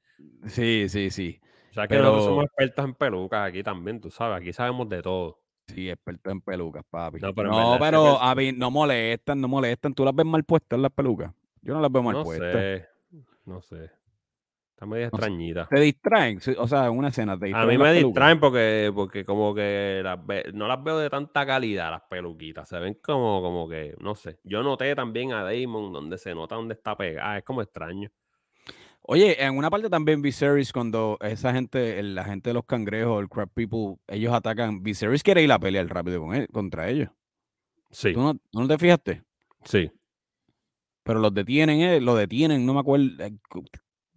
Sí, 0.47 0.89
sí, 0.89 1.11
sí. 1.11 1.41
O 1.71 1.75
sea 1.75 1.89
que 1.89 1.97
nosotros 1.97 2.25
somos 2.25 2.45
expertos 2.45 2.85
en 2.85 2.95
pelucas 2.95 3.49
aquí 3.49 3.63
también, 3.63 4.01
tú 4.01 4.11
sabes. 4.11 4.39
Aquí 4.39 4.53
sabemos 4.53 4.89
de 4.89 5.03
todo. 5.03 5.41
Sí, 5.67 5.89
expertos 5.89 6.33
en 6.33 6.41
pelucas, 6.41 6.85
papi. 6.89 7.19
No, 7.21 7.35
pero, 7.35 7.51
no, 7.51 8.21
a 8.21 8.35
mí 8.35 8.53
no 8.53 8.71
molestan, 8.71 9.41
no 9.41 9.49
molestan. 9.49 9.95
¿Tú 9.95 10.05
las 10.05 10.15
ves 10.15 10.27
mal 10.27 10.45
puestas 10.45 10.79
las 10.79 10.93
pelucas? 10.93 11.33
Yo 11.63 11.75
no 11.75 11.81
las 11.81 11.91
veo 11.91 12.03
mal 12.03 12.15
no 12.15 12.25
Sé, 12.25 12.87
no 13.47 13.63
sé. 13.63 13.91
Está 14.83 14.87
medio 14.91 15.07
extrañita. 15.07 15.69
¿Te 15.71 15.79
distraen? 15.79 16.41
O 16.59 16.67
sea, 16.67 16.87
en 16.87 16.99
una 16.99 17.09
escena 17.09 17.39
te 17.39 17.47
distraen. 17.47 17.69
A 17.69 17.73
mí 17.73 17.79
me 17.79 17.93
distraen 17.93 18.41
porque, 18.41 18.91
porque 18.93 19.25
como 19.25 19.55
que 19.55 20.03
no 20.55 20.67
las 20.67 20.83
veo 20.83 20.99
de 20.99 21.09
tanta 21.09 21.47
calidad 21.47 21.93
las 21.93 22.03
peluquitas. 22.11 22.69
Se 22.69 22.81
ven 22.81 22.99
como, 23.01 23.41
como 23.41 23.69
que, 23.69 23.95
no 24.01 24.17
sé. 24.17 24.41
Yo 24.43 24.65
noté 24.65 24.93
también 24.97 25.35
a 25.35 25.45
Damon 25.45 25.93
donde 25.93 26.19
se 26.19 26.35
nota 26.35 26.57
donde 26.57 26.75
está 26.75 26.97
pegada. 26.97 27.39
Es 27.39 27.45
como 27.45 27.63
extraño. 27.63 28.11
Oye, 29.03 29.41
en 29.45 29.57
una 29.57 29.71
parte 29.71 29.89
también 29.89 30.21
Viserys, 30.21 30.73
cuando 30.73 31.17
esa 31.21 31.53
gente, 31.53 32.03
la 32.03 32.25
gente 32.25 32.51
de 32.51 32.55
los 32.55 32.65
cangrejos, 32.65 33.23
el 33.23 33.29
crab 33.29 33.51
people, 33.51 34.03
ellos 34.09 34.35
atacan. 34.35 34.83
Viserys 34.83 35.23
quiere 35.23 35.45
ir 35.45 35.53
a 35.53 35.61
pelear 35.61 35.87
rápido 35.87 36.23
con 36.23 36.35
él, 36.35 36.49
contra 36.53 36.89
ellos. 36.89 37.09
Sí. 37.93 38.13
¿Tú 38.13 38.21
no, 38.21 38.35
¿tú 38.35 38.61
no 38.61 38.67
te 38.67 38.79
fijaste? 38.79 39.23
Sí 39.63 39.93
pero 41.05 41.19
los 41.19 41.35
detienen, 41.35 41.81
eh, 41.81 42.01
lo 42.01 42.15
detienen, 42.15 42.65
no 42.65 42.75
me 42.75 42.81
acuerdo. 42.81 43.07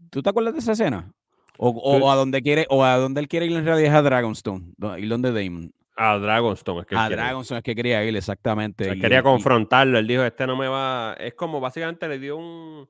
¿Tú 0.10 0.22
te 0.22 0.30
acuerdas 0.30 0.54
de 0.54 0.60
esa 0.60 0.74
escena? 0.74 1.12
O, 1.58 2.12
a 2.12 2.16
donde 2.16 2.42
quiere, 2.42 2.66
o 2.70 2.84
a 2.84 2.98
donde 2.98 3.22
él 3.22 3.28
quiere 3.28 3.46
ir 3.46 3.54
en 3.54 3.64
realidad 3.64 3.92
es 3.92 3.96
a 3.96 4.02
Dragonstone, 4.02 4.74
y 4.98 5.08
donde 5.08 5.32
Damon. 5.32 5.72
A 5.96 6.18
Dragonstone 6.18 6.82
es 6.82 6.86
que 6.86 6.96
A 6.98 7.10
Dragonstone 7.10 7.60
es 7.60 7.64
que 7.64 7.76
quería 7.76 8.04
ir, 8.04 8.16
exactamente. 8.16 8.90
Él 8.90 9.00
quería 9.00 9.24
confrontarlo, 9.24 9.98
él 9.98 10.08
dijo, 10.08 10.24
este 10.24 10.46
no 10.46 10.58
me 10.58 10.68
va, 10.68 11.16
es 11.18 11.34
como 11.34 11.62
básicamente 11.62 12.10
le 12.10 12.20
dio 12.20 12.36
un, 12.36 12.90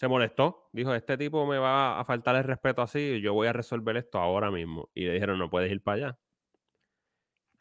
se 0.00 0.08
molestó, 0.08 0.70
dijo, 0.72 0.94
este 0.94 1.18
tipo 1.18 1.46
me 1.46 1.58
va 1.58 2.00
a 2.00 2.04
faltar 2.06 2.34
el 2.34 2.44
respeto 2.44 2.80
así, 2.80 3.20
yo 3.20 3.34
voy 3.34 3.48
a 3.48 3.52
resolver 3.52 3.98
esto 3.98 4.18
ahora 4.18 4.50
mismo. 4.50 4.88
Y 4.94 5.04
le 5.04 5.12
dijeron, 5.12 5.38
no 5.38 5.50
puedes 5.50 5.70
ir 5.70 5.82
para 5.82 5.94
allá. 5.96 6.18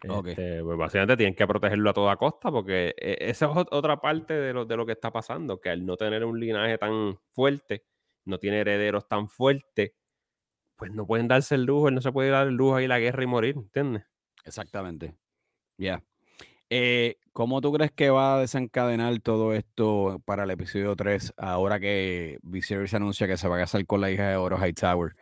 Este, 0.01 0.63
pues 0.63 0.77
básicamente 0.77 1.17
tienen 1.17 1.35
que 1.35 1.45
protegerlo 1.45 1.89
a 1.89 1.93
toda 1.93 2.15
costa 2.15 2.49
porque 2.49 2.95
e, 2.97 3.17
esa 3.19 3.47
es 3.47 3.51
otra 3.71 3.99
parte 3.99 4.33
de 4.33 4.53
lo, 4.53 4.63
de 4.63 4.77
lo 4.77 4.85
que 4.85 4.93
está 4.93 5.11
pasando, 5.11 5.59
que 5.59 5.69
al 5.69 5.85
no 5.85 5.97
tener 5.97 6.23
un 6.23 6.39
linaje 6.39 6.77
tan 6.77 7.19
fuerte, 7.33 7.83
no 8.29 8.37
tiene 8.37 8.59
herederos 8.59 9.07
tan 9.07 9.27
fuertes, 9.29 9.91
pues 10.75 10.91
no 10.93 11.05
pueden 11.05 11.27
darse 11.27 11.55
el 11.55 11.65
lujo, 11.65 11.89
él 11.89 11.95
no 11.95 12.01
se 12.01 12.11
puede 12.11 12.29
dar 12.29 12.47
el 12.47 12.55
lujo 12.55 12.75
ahí 12.75 12.87
la 12.87 12.99
guerra 12.99 13.23
y 13.23 13.27
morir, 13.27 13.55
¿entiendes? 13.57 14.03
Exactamente. 14.45 15.15
Ya. 15.77 16.03
Eh, 16.69 17.17
¿Cómo 17.33 17.61
tú 17.61 17.73
crees 17.73 17.91
que 17.91 18.09
va 18.09 18.35
a 18.35 18.39
desencadenar 18.41 19.19
todo 19.21 19.53
esto 19.53 20.21
para 20.25 20.43
el 20.43 20.51
episodio 20.51 20.95
3 20.95 21.33
ahora 21.37 21.79
que 21.79 22.37
Viserys 22.43 22.93
anuncia 22.93 23.27
que 23.27 23.37
se 23.37 23.47
va 23.47 23.55
a 23.55 23.59
casar 23.59 23.85
con 23.85 24.01
la 24.01 24.11
hija 24.11 24.29
de 24.29 24.35
Oro 24.35 24.57
Hightower? 24.57 25.15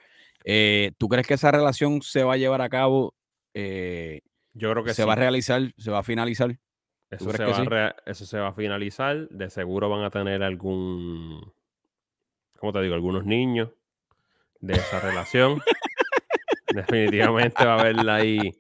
Eh, 0.44 0.92
¿Tú 0.98 1.08
crees 1.08 1.26
que 1.26 1.36
esa 1.36 1.52
relación 1.52 2.02
se 2.02 2.24
va 2.24 2.34
a 2.34 2.38
llevar 2.38 2.62
a 2.62 2.70
cabo? 2.70 3.16
Eh, 3.54 4.22
Yo 4.54 4.72
creo 4.72 4.84
que 4.84 4.94
se 4.94 5.06
va 5.06 5.14
a 5.14 5.18
realizar, 5.18 5.74
se 5.78 5.92
va 5.92 6.00
a 6.00 6.04
finalizar. 6.04 6.58
Eso 7.10 7.32
se, 7.32 7.46
va 7.46 7.96
eso 8.06 8.26
se 8.26 8.38
va 8.38 8.50
a 8.50 8.54
finalizar. 8.54 9.30
De 9.30 9.50
seguro 9.50 9.90
van 9.90 10.04
a 10.04 10.10
tener 10.10 10.44
algún, 10.44 11.54
¿cómo 12.58 12.74
te 12.74 12.82
digo? 12.82 12.96
Algunos 12.96 13.26
niños 13.26 13.70
de 14.60 14.74
esa 14.74 15.00
relación. 15.00 15.62
Definitivamente 16.74 17.66
va 17.66 17.76
a 17.76 17.80
haber 17.80 18.10
ahí 18.10 18.52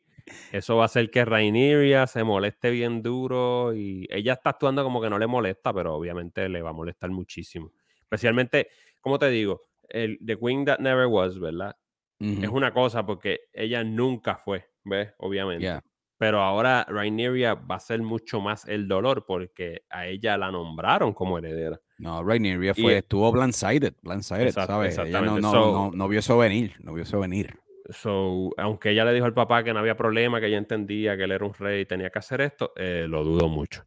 eso 0.51 0.75
va 0.77 0.83
a 0.83 0.85
hacer 0.85 1.09
que 1.09 1.25
Raineria 1.25 2.07
se 2.07 2.23
moleste 2.23 2.71
bien 2.71 3.01
duro 3.01 3.73
y 3.73 4.07
ella 4.09 4.33
está 4.33 4.51
actuando 4.51 4.83
como 4.83 5.01
que 5.01 5.09
no 5.09 5.19
le 5.19 5.27
molesta, 5.27 5.73
pero 5.73 5.95
obviamente 5.95 6.47
le 6.49 6.61
va 6.61 6.71
a 6.71 6.73
molestar 6.73 7.09
muchísimo. 7.09 7.71
Especialmente, 8.01 8.69
como 9.01 9.19
te 9.19 9.29
digo, 9.29 9.63
el 9.89 10.19
The 10.25 10.37
Queen 10.37 10.65
That 10.65 10.79
Never 10.79 11.07
Was, 11.07 11.39
¿verdad? 11.39 11.75
Es 12.19 12.49
una 12.49 12.73
cosa 12.73 13.05
porque 13.05 13.41
ella 13.53 13.83
nunca 13.83 14.37
fue, 14.37 14.65
¿ves? 14.83 15.13
Obviamente. 15.19 15.79
Pero 16.17 16.41
ahora 16.41 16.85
Raineria 16.89 17.53
va 17.53 17.75
a 17.75 17.79
ser 17.79 18.01
mucho 18.01 18.41
más 18.41 18.67
el 18.67 18.87
dolor 18.87 19.25
porque 19.25 19.83
a 19.89 20.07
ella 20.07 20.37
la 20.37 20.51
nombraron 20.51 21.13
como 21.13 21.37
heredera. 21.37 21.79
No, 21.99 22.23
Raineria 22.23 22.73
fue, 22.73 22.97
estuvo 22.97 23.31
blindsided, 23.31 23.93
blindsided, 24.01 24.51
¿sabes? 24.51 24.97
Ella 24.97 25.21
no, 25.21 25.39
no, 25.39 25.91
no, 25.91 26.07
vio 26.07 26.19
eso 26.19 26.37
venir, 26.37 26.73
no 26.79 26.93
vio 26.93 27.03
eso 27.03 27.19
venir. 27.19 27.55
So, 27.89 28.49
aunque 28.57 28.91
ella 28.91 29.05
le 29.05 29.13
dijo 29.13 29.25
al 29.25 29.33
papá 29.33 29.63
que 29.63 29.73
no 29.73 29.79
había 29.79 29.95
problema, 29.95 30.39
que 30.39 30.47
ella 30.47 30.57
entendía 30.57 31.15
que 31.15 31.23
él 31.23 31.31
era 31.31 31.45
un 31.45 31.53
rey 31.53 31.81
y 31.81 31.85
tenía 31.85 32.09
que 32.09 32.19
hacer 32.19 32.41
esto, 32.41 32.73
eh, 32.75 33.05
lo 33.07 33.23
dudo 33.23 33.47
mucho. 33.47 33.85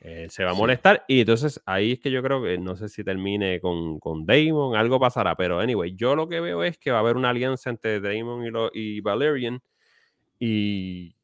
Eh, 0.00 0.28
se 0.30 0.44
va 0.44 0.52
a 0.52 0.54
molestar 0.54 1.04
y 1.08 1.20
entonces 1.20 1.60
ahí 1.66 1.92
es 1.92 1.98
que 1.98 2.12
yo 2.12 2.22
creo 2.22 2.40
que 2.40 2.56
no 2.56 2.76
sé 2.76 2.88
si 2.88 3.02
termine 3.02 3.60
con, 3.60 3.98
con, 3.98 4.24
Damon, 4.24 4.76
algo 4.76 5.00
pasará, 5.00 5.34
pero 5.34 5.58
anyway, 5.58 5.96
yo 5.96 6.14
lo 6.14 6.28
que 6.28 6.38
veo 6.38 6.62
es 6.62 6.78
que 6.78 6.92
va 6.92 6.98
a 6.98 7.00
haber 7.00 7.16
una 7.16 7.30
alianza 7.30 7.68
entre 7.68 7.98
Damon 8.00 8.46
y, 8.46 8.50
lo, 8.50 8.70
y 8.72 9.00
Valerian 9.00 9.60
y 10.38 11.16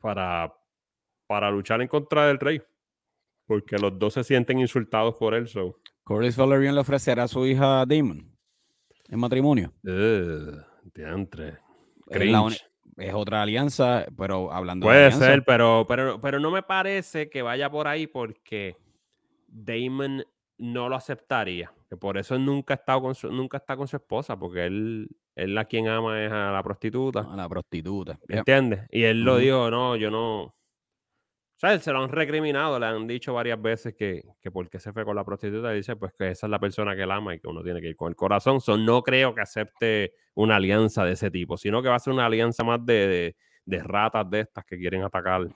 para, 0.00 0.54
para 1.26 1.50
luchar 1.50 1.82
en 1.82 1.88
contra 1.88 2.26
del 2.26 2.38
rey, 2.38 2.62
porque 3.46 3.76
los 3.78 3.98
dos 3.98 4.14
se 4.14 4.24
sienten 4.24 4.58
insultados 4.58 5.14
por 5.16 5.34
él. 5.34 5.48
So. 5.48 5.76
Corlys 6.04 6.36
Valerian 6.36 6.74
le 6.74 6.80
ofrecerá 6.80 7.24
a 7.24 7.28
su 7.28 7.46
hija 7.46 7.84
Damon 7.86 8.38
en 9.08 9.18
matrimonio. 9.18 9.72
Diantre. 10.94 11.58
Es, 12.96 13.14
otra 13.14 13.42
alianza, 13.42 14.06
pero 14.16 14.52
hablando 14.52 14.86
Puede 14.86 14.98
de 14.98 15.04
alianza, 15.06 15.26
ser, 15.26 15.44
pero, 15.44 15.84
pero, 15.88 16.20
pero 16.20 16.40
no 16.40 16.50
me 16.50 16.62
parece 16.62 17.30
que 17.30 17.42
vaya 17.42 17.70
por 17.70 17.86
ahí 17.86 18.06
porque 18.06 18.76
Damon 19.46 20.24
no 20.58 20.88
lo 20.88 20.96
aceptaría. 20.96 21.72
Que 21.88 21.96
por 21.96 22.18
eso 22.18 22.38
nunca 22.38 22.74
ha 22.74 22.76
estado 22.76 23.00
con 23.00 23.14
su, 23.14 23.30
nunca 23.30 23.56
está 23.56 23.76
con 23.76 23.88
su 23.88 23.96
esposa, 23.96 24.38
porque 24.38 24.66
él, 24.66 25.08
él 25.34 25.56
a 25.56 25.64
quien 25.64 25.88
ama 25.88 26.22
es 26.22 26.30
a 26.30 26.50
la 26.50 26.62
prostituta. 26.62 27.20
A 27.20 27.36
la 27.36 27.48
prostituta. 27.48 28.18
¿Entiendes? 28.28 28.86
Y 28.90 29.04
él 29.04 29.22
lo 29.22 29.38
dijo, 29.38 29.70
no, 29.70 29.96
yo 29.96 30.10
no, 30.10 30.54
o 31.58 31.60
sea, 31.60 31.76
se 31.80 31.92
lo 31.92 32.04
han 32.04 32.10
recriminado, 32.10 32.78
le 32.78 32.86
han 32.86 33.08
dicho 33.08 33.34
varias 33.34 33.60
veces 33.60 33.92
que, 33.96 34.22
que 34.40 34.48
porque 34.48 34.78
se 34.78 34.92
fue 34.92 35.04
con 35.04 35.16
la 35.16 35.24
prostituta, 35.24 35.72
dice 35.72 35.96
pues 35.96 36.12
que 36.16 36.30
esa 36.30 36.46
es 36.46 36.50
la 36.52 36.60
persona 36.60 36.94
que 36.94 37.02
él 37.02 37.10
ama 37.10 37.34
y 37.34 37.40
que 37.40 37.48
uno 37.48 37.64
tiene 37.64 37.80
que 37.80 37.88
ir 37.88 37.96
con 37.96 38.10
el 38.10 38.14
corazón. 38.14 38.60
So, 38.60 38.78
no 38.78 39.02
creo 39.02 39.34
que 39.34 39.40
acepte 39.40 40.12
una 40.34 40.54
alianza 40.54 41.04
de 41.04 41.14
ese 41.14 41.32
tipo, 41.32 41.56
sino 41.56 41.82
que 41.82 41.88
va 41.88 41.96
a 41.96 41.98
ser 41.98 42.12
una 42.12 42.26
alianza 42.26 42.62
más 42.62 42.86
de, 42.86 43.34
de, 43.64 43.82
ratas 43.82 44.30
de 44.30 44.40
estas 44.42 44.64
que 44.66 44.78
quieren 44.78 45.02
atacar. 45.02 45.48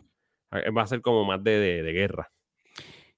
Eh, 0.51 0.71
va 0.71 0.83
a 0.83 0.87
ser 0.88 1.01
como 1.01 1.25
más 1.25 1.41
de, 1.45 1.85
de 1.85 1.93
guerra. 1.93 2.29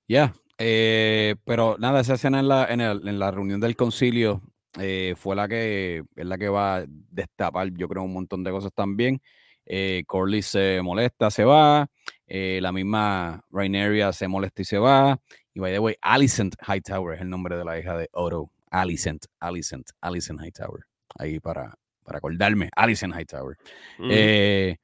Ya, 0.07 0.35
eh, 0.58 1.36
pero 1.44 1.76
nada, 1.78 2.00
esa 2.00 2.14
escena 2.14 2.40
en 2.40 2.48
la, 2.48 2.66
en, 2.66 2.80
el, 2.80 3.06
en 3.08 3.18
la 3.18 3.30
reunión 3.30 3.60
del 3.60 3.76
concilio 3.76 4.42
eh, 4.78 5.14
fue 5.16 5.36
la 5.36 5.48
que 5.48 6.02
es 6.16 6.26
la 6.26 6.38
que 6.38 6.48
va 6.48 6.76
a 6.76 6.84
destapar, 6.88 7.70
yo 7.72 7.88
creo, 7.88 8.02
un 8.02 8.12
montón 8.12 8.44
de 8.44 8.50
cosas 8.50 8.72
también. 8.74 9.20
Eh, 9.66 10.04
Corley 10.06 10.42
se 10.42 10.80
molesta, 10.82 11.30
se 11.30 11.44
va. 11.44 11.86
Eh, 12.26 12.58
la 12.60 12.72
misma 12.72 13.42
Raineria 13.50 14.12
se 14.12 14.28
molesta 14.28 14.62
y 14.62 14.64
se 14.64 14.78
va. 14.78 15.18
Y 15.54 15.60
by 15.60 15.72
the 15.72 15.78
way, 15.78 15.94
Alicent 16.00 16.56
Hightower 16.66 17.14
es 17.14 17.20
el 17.20 17.30
nombre 17.30 17.56
de 17.56 17.64
la 17.64 17.78
hija 17.78 17.96
de 17.96 18.08
Otto. 18.12 18.50
Alicent, 18.70 19.26
Alicent, 19.38 19.90
Alicent 20.00 20.40
Hightower. 20.40 20.84
Ahí 21.16 21.38
para, 21.38 21.74
para 22.02 22.18
acordarme, 22.18 22.70
Alicent 22.74 23.14
Hightower. 23.14 23.56
Eh, 24.10 24.76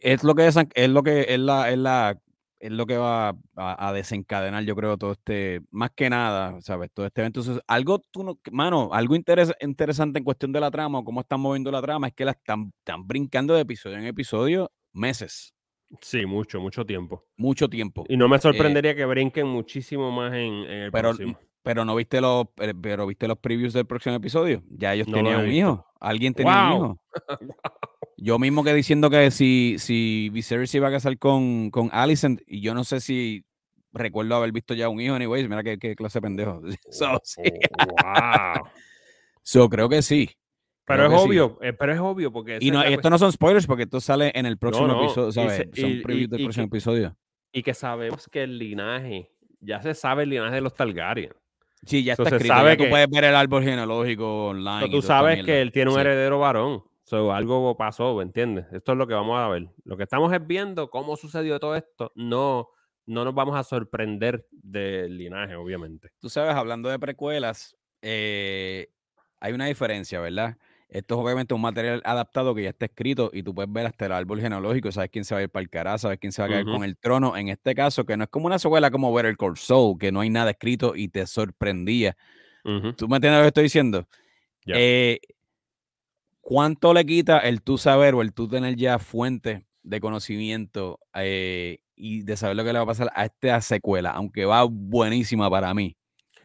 es 0.00 0.22
lo 0.22 0.34
que 0.34 0.46
es, 0.46 0.56
es 0.74 0.88
lo 0.88 1.02
que 1.02 1.26
es 1.28 1.38
la, 1.40 1.70
es 1.70 1.78
la 1.78 2.16
es 2.64 2.72
lo 2.72 2.86
que 2.86 2.96
va 2.96 3.36
a, 3.56 3.92
desencadenar, 3.92 4.64
yo 4.64 4.74
creo, 4.74 4.96
todo 4.96 5.12
este, 5.12 5.60
más 5.70 5.90
que 5.90 6.08
nada, 6.08 6.58
¿sabes? 6.62 6.90
Todo 6.94 7.04
este 7.04 7.20
evento. 7.20 7.40
Entonces, 7.40 7.62
algo, 7.66 7.98
tú 8.10 8.24
no, 8.24 8.38
mano, 8.50 8.88
algo 8.94 9.14
interesante 9.14 10.18
en 10.18 10.24
cuestión 10.24 10.50
de 10.50 10.60
la 10.60 10.70
trama 10.70 11.00
o 11.00 11.04
cómo 11.04 11.20
están 11.20 11.40
moviendo 11.40 11.70
la 11.70 11.82
trama 11.82 12.08
es 12.08 12.14
que 12.14 12.24
la 12.24 12.30
están, 12.30 12.72
están 12.78 13.06
brincando 13.06 13.52
de 13.52 13.60
episodio 13.60 13.98
en 13.98 14.06
episodio 14.06 14.72
meses. 14.94 15.54
Sí, 16.00 16.24
mucho, 16.24 16.58
mucho 16.58 16.86
tiempo. 16.86 17.26
Mucho 17.36 17.68
tiempo. 17.68 18.06
Y 18.08 18.16
no 18.16 18.28
me 18.28 18.36
eh 18.36 18.40
sorprendería 18.40 18.94
que 18.94 19.04
brinquen 19.04 19.46
muchísimo 19.46 20.10
más 20.10 20.32
en, 20.32 20.54
el 20.64 20.90
pero, 20.90 21.10
próximo. 21.10 21.38
Pero 21.62 21.84
no 21.84 21.94
viste 21.94 22.22
los, 22.22 22.46
eh, 22.62 22.72
pero 22.80 23.06
viste 23.06 23.28
los 23.28 23.38
previews 23.38 23.74
del 23.74 23.86
próximo 23.86 24.16
episodio. 24.16 24.62
Ya 24.70 24.94
ellos 24.94 25.06
tenían 25.06 25.44
un 25.44 25.52
hijo. 25.52 25.86
Alguien 26.00 26.32
tenía 26.32 26.72
un 26.72 26.76
hijo. 26.76 27.00
Yo 28.16 28.38
mismo 28.38 28.62
que 28.62 28.72
diciendo 28.74 29.10
que 29.10 29.30
si, 29.30 29.76
si 29.78 30.28
Viserys 30.30 30.70
se 30.70 30.78
iba 30.78 30.88
a 30.88 30.92
casar 30.92 31.18
con, 31.18 31.70
con 31.70 31.90
Alicent, 31.92 32.40
y 32.46 32.60
yo 32.60 32.74
no 32.74 32.84
sé 32.84 33.00
si 33.00 33.44
recuerdo 33.92 34.34
haber 34.34 34.52
visto 34.52 34.74
ya 34.74 34.88
un 34.88 35.00
hijo, 35.00 35.14
anyways, 35.14 35.48
mira 35.48 35.62
qué, 35.62 35.78
qué 35.78 35.96
clase 35.96 36.18
de 36.18 36.22
pendejo. 36.22 36.60
So, 36.90 37.20
sí. 37.22 37.42
wow. 37.42 38.66
so, 39.42 39.68
creo 39.68 39.88
que 39.88 40.02
sí. 40.02 40.30
Pero 40.86 41.06
es 41.06 41.12
obvio, 41.14 41.58
eh, 41.62 41.72
pero 41.72 41.94
es 41.94 42.00
obvio 42.00 42.30
porque... 42.30 42.58
Y 42.60 42.70
no, 42.70 42.82
esto 42.82 43.08
no 43.08 43.18
son 43.18 43.32
spoilers 43.32 43.66
porque 43.66 43.84
esto 43.84 44.00
sale 44.00 44.30
en 44.34 44.44
el 44.44 44.58
próximo 44.58 45.02
episodio, 45.02 45.32
¿sabes? 45.32 45.68
son 45.74 46.02
previews 46.02 46.30
del 46.30 46.42
próximo 46.42 46.66
episodio. 46.66 47.16
Y 47.52 47.62
que 47.62 47.72
sabemos 47.72 48.28
que 48.28 48.42
el 48.42 48.58
linaje, 48.58 49.30
ya 49.60 49.80
se 49.80 49.94
sabe 49.94 50.24
el 50.24 50.30
linaje 50.30 50.56
de 50.56 50.60
los 50.60 50.74
Targaryen. 50.74 51.32
Sí, 51.86 52.04
ya 52.04 52.12
está 52.12 52.24
escrito, 52.24 52.54
sabe 52.54 52.76
que, 52.76 52.84
tú 52.84 52.90
puedes 52.90 53.08
ver 53.08 53.24
el 53.24 53.34
árbol 53.34 53.62
genealógico 53.62 54.48
online. 54.48 54.90
tú 54.90 55.00
sabes 55.00 55.42
que 55.44 55.62
él 55.62 55.72
tiene 55.72 55.90
un 55.90 55.98
heredero 55.98 56.38
varón. 56.38 56.82
So, 57.04 57.32
algo 57.32 57.76
pasó, 57.76 58.20
¿entiendes? 58.22 58.66
Esto 58.72 58.92
es 58.92 58.98
lo 58.98 59.06
que 59.06 59.14
vamos 59.14 59.38
a 59.38 59.48
ver. 59.48 59.68
Lo 59.84 59.96
que 59.96 60.04
estamos 60.04 60.32
es 60.32 60.46
viendo 60.46 60.88
cómo 60.88 61.16
sucedió 61.16 61.60
todo 61.60 61.76
esto. 61.76 62.12
No, 62.14 62.70
no 63.06 63.24
nos 63.24 63.34
vamos 63.34 63.56
a 63.56 63.62
sorprender 63.62 64.46
del 64.50 65.18
linaje, 65.18 65.54
obviamente. 65.54 66.10
Tú 66.18 66.30
sabes, 66.30 66.54
hablando 66.54 66.88
de 66.88 66.98
precuelas, 66.98 67.76
eh, 68.00 68.88
hay 69.38 69.52
una 69.52 69.66
diferencia, 69.66 70.18
¿verdad? 70.20 70.56
Esto 70.88 71.14
es 71.16 71.20
obviamente 71.20 71.52
un 71.52 71.60
material 71.60 72.00
adaptado 72.04 72.54
que 72.54 72.62
ya 72.62 72.70
está 72.70 72.86
escrito 72.86 73.30
y 73.32 73.42
tú 73.42 73.54
puedes 73.54 73.70
ver 73.70 73.84
hasta 73.84 74.06
el 74.06 74.12
árbol 74.12 74.40
genealógico, 74.40 74.92
sabes 74.92 75.10
quién 75.10 75.24
se 75.24 75.34
va 75.34 75.40
a 75.40 75.42
ir 75.42 75.50
para 75.50 75.62
el 75.62 75.68
cara, 75.68 75.98
sabes 75.98 76.18
quién 76.18 76.32
se 76.32 76.40
va 76.40 76.46
a 76.46 76.50
caer 76.52 76.64
con 76.64 76.84
el 76.84 76.96
trono. 76.96 77.36
En 77.36 77.48
este 77.48 77.74
caso, 77.74 78.04
que 78.06 78.16
no 78.16 78.24
es 78.24 78.30
como 78.30 78.46
una 78.46 78.58
secuela 78.58 78.90
como 78.90 79.12
ver 79.12 79.26
el 79.26 79.36
Soul, 79.56 79.98
que 79.98 80.12
no 80.12 80.20
hay 80.20 80.30
nada 80.30 80.52
escrito 80.52 80.94
y 80.96 81.08
te 81.08 81.26
sorprendía. 81.26 82.16
¿Tú 82.62 83.08
me 83.08 83.16
entiendes 83.16 83.40
lo 83.40 83.42
que 83.42 83.48
estoy 83.48 83.64
diciendo? 83.64 84.08
Eh, 84.66 85.18
¿Cuánto 86.46 86.92
le 86.92 87.06
quita 87.06 87.38
el 87.38 87.62
tú 87.62 87.78
saber 87.78 88.14
o 88.14 88.20
el 88.20 88.34
tú 88.34 88.46
tener 88.48 88.76
ya 88.76 88.98
fuente 88.98 89.64
de 89.82 89.98
conocimiento 89.98 91.00
eh, 91.14 91.78
y 91.96 92.22
de 92.22 92.36
saber 92.36 92.54
lo 92.54 92.64
que 92.64 92.74
le 92.74 92.78
va 92.78 92.82
a 92.82 92.86
pasar 92.86 93.10
a 93.14 93.24
esta 93.24 93.62
secuela? 93.62 94.10
Aunque 94.10 94.44
va 94.44 94.64
buenísima 94.64 95.48
para 95.48 95.72
mí. 95.72 95.96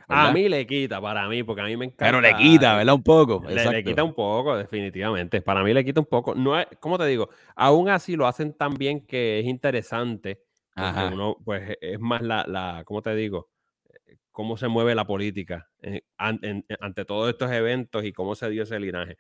A 0.08 0.32
mí 0.32 0.48
le 0.48 0.66
quita, 0.66 1.02
para 1.02 1.28
mí, 1.28 1.44
porque 1.44 1.62
a 1.64 1.66
mí 1.66 1.76
me 1.76 1.84
encanta. 1.84 2.06
Pero 2.06 2.22
le 2.22 2.34
quita, 2.34 2.78
¿verdad? 2.78 2.96
Un 2.96 3.04
poco. 3.04 3.44
Le, 3.46 3.84
quita 3.84 4.06
un 4.06 4.14
poco, 4.14 4.56
definitivamente. 4.56 5.42
Para 5.42 5.64
mí 5.64 5.74
le 5.74 5.84
quita 5.84 6.00
un 6.00 6.06
poco. 6.06 6.34
No 6.34 6.58
es, 6.58 6.66
¿cómo 6.80 6.98
te 6.98 7.06
digo? 7.06 7.30
Aún 7.58 7.90
así 7.90 8.16
lo 8.16 8.26
hacen 8.26 8.54
tan 8.54 8.76
bien 8.76 9.06
que 9.06 9.40
es 9.40 9.48
interesante. 9.48 10.42
Ajá. 10.76 11.12
Uno, 11.14 11.36
pues, 11.44 11.78
es 11.82 12.00
más 12.00 12.22
la, 12.22 12.46
la, 12.48 12.84
¿cómo 12.86 13.02
te 13.02 13.14
digo? 13.16 13.50
Cómo 14.32 14.56
se 14.56 14.70
mueve 14.70 14.96
la 14.96 15.04
política 15.04 15.70
eh, 15.82 16.04
ante 16.18 17.04
todos 17.04 17.30
estos 17.30 17.52
eventos 17.52 18.06
y 18.06 18.14
cómo 18.14 18.34
se 18.34 18.50
dio 18.50 18.64
ese 18.64 18.80
linaje. 18.80 19.18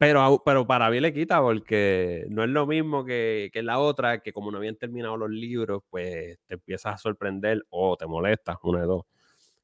Pero, 0.00 0.42
pero 0.46 0.66
para 0.66 0.88
mí 0.88 0.98
le 0.98 1.12
quita 1.12 1.42
porque 1.42 2.24
no 2.30 2.42
es 2.42 2.48
lo 2.48 2.66
mismo 2.66 3.04
que, 3.04 3.50
que 3.52 3.62
la 3.62 3.78
otra, 3.78 4.22
que 4.22 4.32
como 4.32 4.50
no 4.50 4.56
habían 4.56 4.76
terminado 4.76 5.18
los 5.18 5.28
libros, 5.28 5.82
pues 5.90 6.38
te 6.46 6.54
empiezas 6.54 6.94
a 6.94 6.96
sorprender 6.96 7.66
o 7.68 7.98
te 7.98 8.06
molesta, 8.06 8.58
uno 8.62 8.78
de 8.78 8.86
dos. 8.86 9.02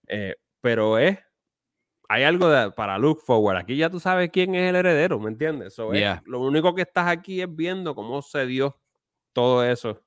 Eh, 0.07 0.35
pero 0.61 0.99
es, 0.99 1.19
hay 2.07 2.25
algo 2.25 2.51
para 2.75 2.99
look 2.99 3.23
forward. 3.23 3.57
Aquí 3.57 3.79
ya 3.79 3.89
tú 3.89 3.99
sabes 3.99 4.29
quién 4.31 4.55
es 4.55 4.69
el 4.69 4.77
heredero, 4.77 5.19
¿me 5.19 5.31
entiendes? 5.31 5.75
lo 6.27 6.41
único 6.41 6.75
que 6.75 6.83
estás 6.83 7.07
aquí 7.09 7.41
es 7.41 7.49
viendo 7.57 7.95
cómo 7.95 8.21
se 8.21 8.45
dio 8.45 8.79
todo 9.33 9.65
eso. 9.65 10.03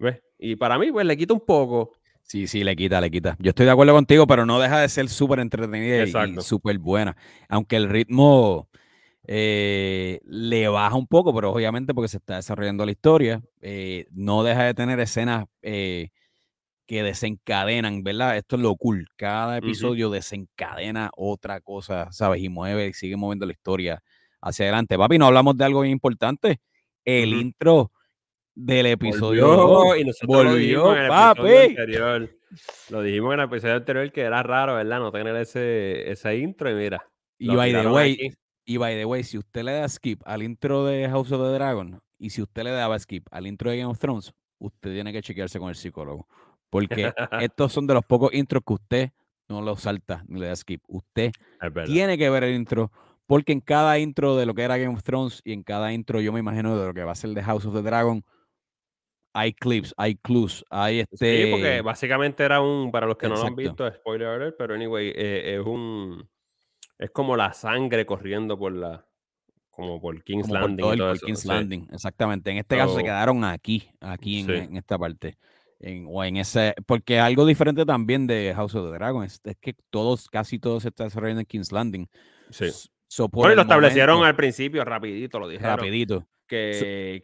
¿Ves? 0.00 0.20
Y 0.36 0.56
para 0.56 0.80
mí, 0.80 0.90
pues 0.90 1.06
le 1.06 1.16
quita 1.16 1.32
un 1.32 1.46
poco. 1.46 1.92
Sí, 2.22 2.48
sí, 2.48 2.64
le 2.64 2.74
quita, 2.74 3.00
le 3.00 3.08
quita. 3.08 3.36
Yo 3.38 3.50
estoy 3.50 3.66
de 3.66 3.72
acuerdo 3.72 3.92
contigo, 3.92 4.26
pero 4.26 4.44
no 4.44 4.58
deja 4.58 4.80
de 4.80 4.88
ser 4.88 5.08
súper 5.08 5.38
entretenida 5.38 6.02
y 6.26 6.40
súper 6.40 6.80
buena. 6.80 7.16
Aunque 7.48 7.76
el 7.76 7.88
ritmo 7.88 8.68
eh, 9.26 10.20
le 10.24 10.68
baja 10.68 10.96
un 10.96 11.06
poco, 11.06 11.34
pero 11.34 11.52
obviamente 11.52 11.94
porque 11.94 12.08
se 12.08 12.18
está 12.18 12.36
desarrollando 12.36 12.84
la 12.84 12.92
historia, 12.92 13.42
eh, 13.60 14.06
no 14.10 14.42
deja 14.42 14.64
de 14.64 14.74
tener 14.74 15.00
escenas 15.00 15.46
que 16.92 17.02
desencadenan, 17.02 18.02
¿verdad? 18.02 18.36
Esto 18.36 18.56
es 18.56 18.62
lo 18.62 18.76
cool. 18.76 19.06
Cada 19.16 19.56
episodio 19.58 20.10
desencadena 20.10 21.10
otra 21.16 21.60
cosa, 21.60 22.12
¿sabes? 22.12 22.42
Y 22.42 22.48
mueve 22.48 22.88
y 22.88 22.92
sigue 22.92 23.16
moviendo 23.16 23.46
la 23.46 23.52
historia 23.52 24.02
hacia 24.40 24.66
adelante. 24.66 24.98
Papi, 24.98 25.16
no 25.18 25.26
hablamos 25.26 25.56
de 25.56 25.64
algo 25.64 25.80
bien 25.82 25.92
importante. 25.92 26.60
El 27.04 27.32
intro 27.32 27.92
del 28.54 28.86
episodio 28.86 29.96
y 29.96 30.04
nosotros 30.04 30.44
lo 30.44 30.54
dijimos 30.54 30.96
en 30.96 31.02
el 31.02 31.06
episodio 31.06 31.60
anterior. 31.60 32.30
Lo 32.90 33.02
dijimos 33.02 33.34
en 33.34 33.40
el 33.40 33.46
episodio 33.46 33.74
anterior 33.76 34.12
que 34.12 34.20
era 34.20 34.42
raro, 34.42 34.74
¿verdad? 34.74 34.98
No 34.98 35.10
tener 35.10 35.34
ese, 35.36 36.10
esa 36.10 36.34
intro 36.34 36.70
y 36.70 36.74
mira. 36.74 37.06
Y 37.38 37.54
by 37.54 37.72
the 37.72 37.88
way, 37.88 38.34
y 38.64 38.76
by 38.76 38.94
the 38.94 39.04
way, 39.04 39.22
si 39.22 39.38
usted 39.38 39.64
le 39.64 39.72
da 39.72 39.88
skip 39.88 40.22
al 40.24 40.42
intro 40.42 40.84
de 40.84 41.08
House 41.08 41.32
of 41.32 41.40
the 41.40 41.54
Dragon 41.54 42.00
y 42.18 42.30
si 42.30 42.42
usted 42.42 42.62
le 42.64 42.70
daba 42.70 42.98
skip 42.98 43.26
al 43.30 43.46
intro 43.46 43.70
de 43.70 43.78
Game 43.78 43.90
of 43.90 43.98
Thrones, 43.98 44.32
usted 44.58 44.92
tiene 44.92 45.12
que 45.12 45.22
chequearse 45.22 45.58
con 45.58 45.68
el 45.68 45.74
psicólogo. 45.74 46.26
Porque 46.70 47.12
estos 47.40 47.72
son 47.72 47.86
de 47.86 47.94
los 47.94 48.04
pocos 48.04 48.32
intros 48.32 48.62
que 48.66 48.72
usted 48.72 49.10
no 49.48 49.60
lo 49.60 49.76
salta 49.76 50.24
ni 50.28 50.40
le 50.40 50.46
da 50.46 50.56
skip. 50.56 50.82
Usted 50.86 51.32
tiene 51.86 52.16
que 52.16 52.30
ver 52.30 52.44
el 52.44 52.54
intro 52.54 52.90
porque 53.26 53.52
en 53.52 53.60
cada 53.60 53.98
intro 53.98 54.36
de 54.36 54.46
lo 54.46 54.54
que 54.54 54.62
era 54.62 54.76
Game 54.76 54.94
of 54.94 55.02
Thrones 55.02 55.40
y 55.44 55.52
en 55.52 55.62
cada 55.62 55.92
intro 55.92 56.20
yo 56.20 56.32
me 56.32 56.40
imagino 56.40 56.78
de 56.78 56.86
lo 56.86 56.94
que 56.94 57.04
va 57.04 57.12
a 57.12 57.16
ser 57.16 57.30
de 57.30 57.42
House 57.42 57.64
of 57.64 57.74
the 57.74 57.82
Dragon, 57.82 58.22
hay 59.32 59.54
clips, 59.54 59.94
hay 59.96 60.16
clues, 60.16 60.64
hay 60.68 61.00
este... 61.00 61.44
Sí, 61.44 61.50
porque 61.50 61.80
básicamente 61.80 62.44
era 62.44 62.60
un, 62.60 62.90
para 62.90 63.06
los 63.06 63.16
que 63.16 63.28
no 63.28 63.36
lo 63.36 63.46
han 63.46 63.56
visto, 63.56 63.90
spoiler 63.90 64.28
alert, 64.28 64.56
pero 64.58 64.74
anyway, 64.74 65.12
eh, 65.14 65.56
es 65.58 65.66
un... 65.66 66.28
Es 66.98 67.10
como 67.10 67.36
la 67.36 67.52
sangre 67.52 68.06
corriendo 68.06 68.58
por 68.58 68.72
la... 68.72 69.06
Como 69.70 70.00
por 70.00 70.22
King's 70.22 70.50
Landing. 70.50 70.84
Por, 70.84 70.96
todo 70.98 71.14
King's 71.14 71.46
Landing, 71.46 71.88
exactamente. 71.92 72.50
En 72.50 72.58
este 72.58 72.76
caso 72.76 72.94
se 72.94 73.02
quedaron 73.02 73.42
aquí, 73.42 73.88
aquí 74.00 74.40
en, 74.40 74.76
esta 74.76 74.98
parte. 74.98 75.38
o 76.06 76.22
en 76.24 76.36
ese, 76.36 76.74
porque 76.84 77.18
algo 77.18 77.46
diferente 77.46 77.86
también 77.86 78.26
de 78.26 78.52
House 78.54 78.74
of 78.74 78.90
the 78.90 78.98
Dragon 78.98 79.24
es, 79.24 79.40
que 79.60 79.74
todos, 79.88 80.28
casi 80.28 80.58
todos 80.58 80.82
se 80.82 80.90
están 80.90 81.06
desarrollando 81.06 81.40
en 81.40 81.46
King's 81.46 81.72
Landing. 81.72 82.06
Sí. 82.50 82.66
bueno, 83.30 83.54
y 83.54 83.56
lo 83.56 83.62
establecieron 83.62 84.22
al 84.24 84.36
principio, 84.36 84.84
rapidito, 84.84 85.38
lo 85.38 85.48
dijeron. 85.48 85.78
Rapidito 85.78 86.26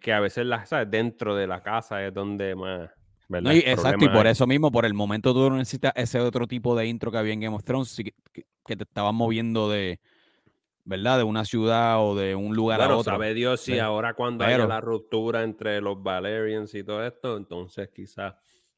que, 0.01 0.13
a 0.13 0.21
veces 0.21 0.47
la, 0.47 0.65
dentro 0.87 1.37
de 1.37 1.47
la 1.47 1.63
casa 1.63 2.05
es 2.07 2.15
donde 2.15 2.55
más... 2.55 2.91
exacto, 3.31 4.05
y 4.05 4.09
por 4.09 4.27
eso 4.27 4.47
mismo, 4.47 4.71
por 4.71 4.87
el 4.87 4.95
momento 4.95 5.35
tú 5.35 5.51
necesitas 5.51 5.93
ese 5.97 6.21
otro 6.21 6.47
tipo 6.47 6.75
de 6.77 6.87
intro 6.87 7.11
que 7.11 7.19
había 7.19 7.35
en 7.35 7.41
Game 7.41 7.57
of 7.57 7.65
Thrones, 7.65 8.01
que, 8.69 8.77
te 8.77 8.85
estaban 8.85 9.15
moviendo 9.15 9.69
de, 9.69 10.01
¿verdad? 10.85 11.19
De 11.19 11.25
una 11.25 11.45
ciudad 11.45 12.05
o 12.05 12.15
de 12.15 12.35
un 12.35 12.55
lugar 12.55 12.81
a 12.81 12.97
otro. 12.97 13.13
sabe 13.13 13.35
Dios 13.35 13.61
si 13.61 13.79
ahora 13.79 14.15
cuando 14.15 14.45
haya 14.45 14.67
la 14.67 14.81
ruptura 14.81 15.43
entre 15.43 15.81
los 15.81 16.03
Valerians 16.03 16.75
y 16.75 16.85
todo 16.85 17.05
esto, 17.05 17.37
entonces 17.37 17.89
quizás 17.95 18.35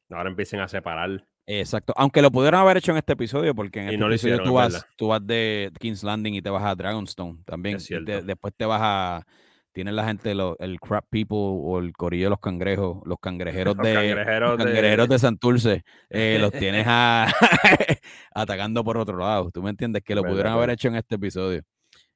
ahora 0.09 0.29
empiecen 0.29 0.59
a 0.59 0.67
separar. 0.67 1.25
Exacto, 1.45 1.93
aunque 1.97 2.21
lo 2.21 2.31
pudieron 2.31 2.59
haber 2.59 2.77
hecho 2.77 2.91
en 2.91 2.97
este 2.97 3.13
episodio, 3.13 3.53
porque 3.53 3.81
en 3.81 3.89
este 3.89 4.05
episodio 4.05 4.43
tú, 4.43 4.53
vas, 4.53 4.85
tú 4.95 5.07
vas 5.07 5.25
de 5.25 5.71
King's 5.79 6.03
Landing 6.03 6.35
y 6.35 6.41
te 6.41 6.49
vas 6.49 6.63
a 6.63 6.75
Dragonstone 6.75 7.39
también. 7.45 7.77
después 8.25 8.53
te 8.55 8.65
vas 8.65 8.81
a 8.81 9.27
tienen 9.71 9.95
la 9.95 10.05
gente, 10.05 10.31
el 10.31 10.79
crap 10.79 11.05
people 11.09 11.37
o 11.37 11.79
el 11.79 11.93
corillo 11.93 12.25
de 12.25 12.29
los 12.31 12.39
cangrejos, 12.39 13.01
los 13.05 13.19
cangrejeros 13.19 13.75
de 13.77 13.93
cangrejeros, 13.93 15.09
de... 15.09 15.19
Santurce, 15.19 15.83
eh, 16.09 16.37
los 16.39 16.51
tienes 16.59 16.85
atacando 18.33 18.83
por 18.83 18.97
otro 18.97 19.17
lado. 19.17 19.49
¿Tú 19.51 19.61
me 19.63 19.69
entiendes? 19.69 20.03
Que 20.03 20.15
lo 20.15 20.23
pudieron 20.23 20.53
haber 20.53 20.71
hecho 20.71 20.87
en 20.87 20.95
este 20.95 21.15
episodio. 21.15 21.63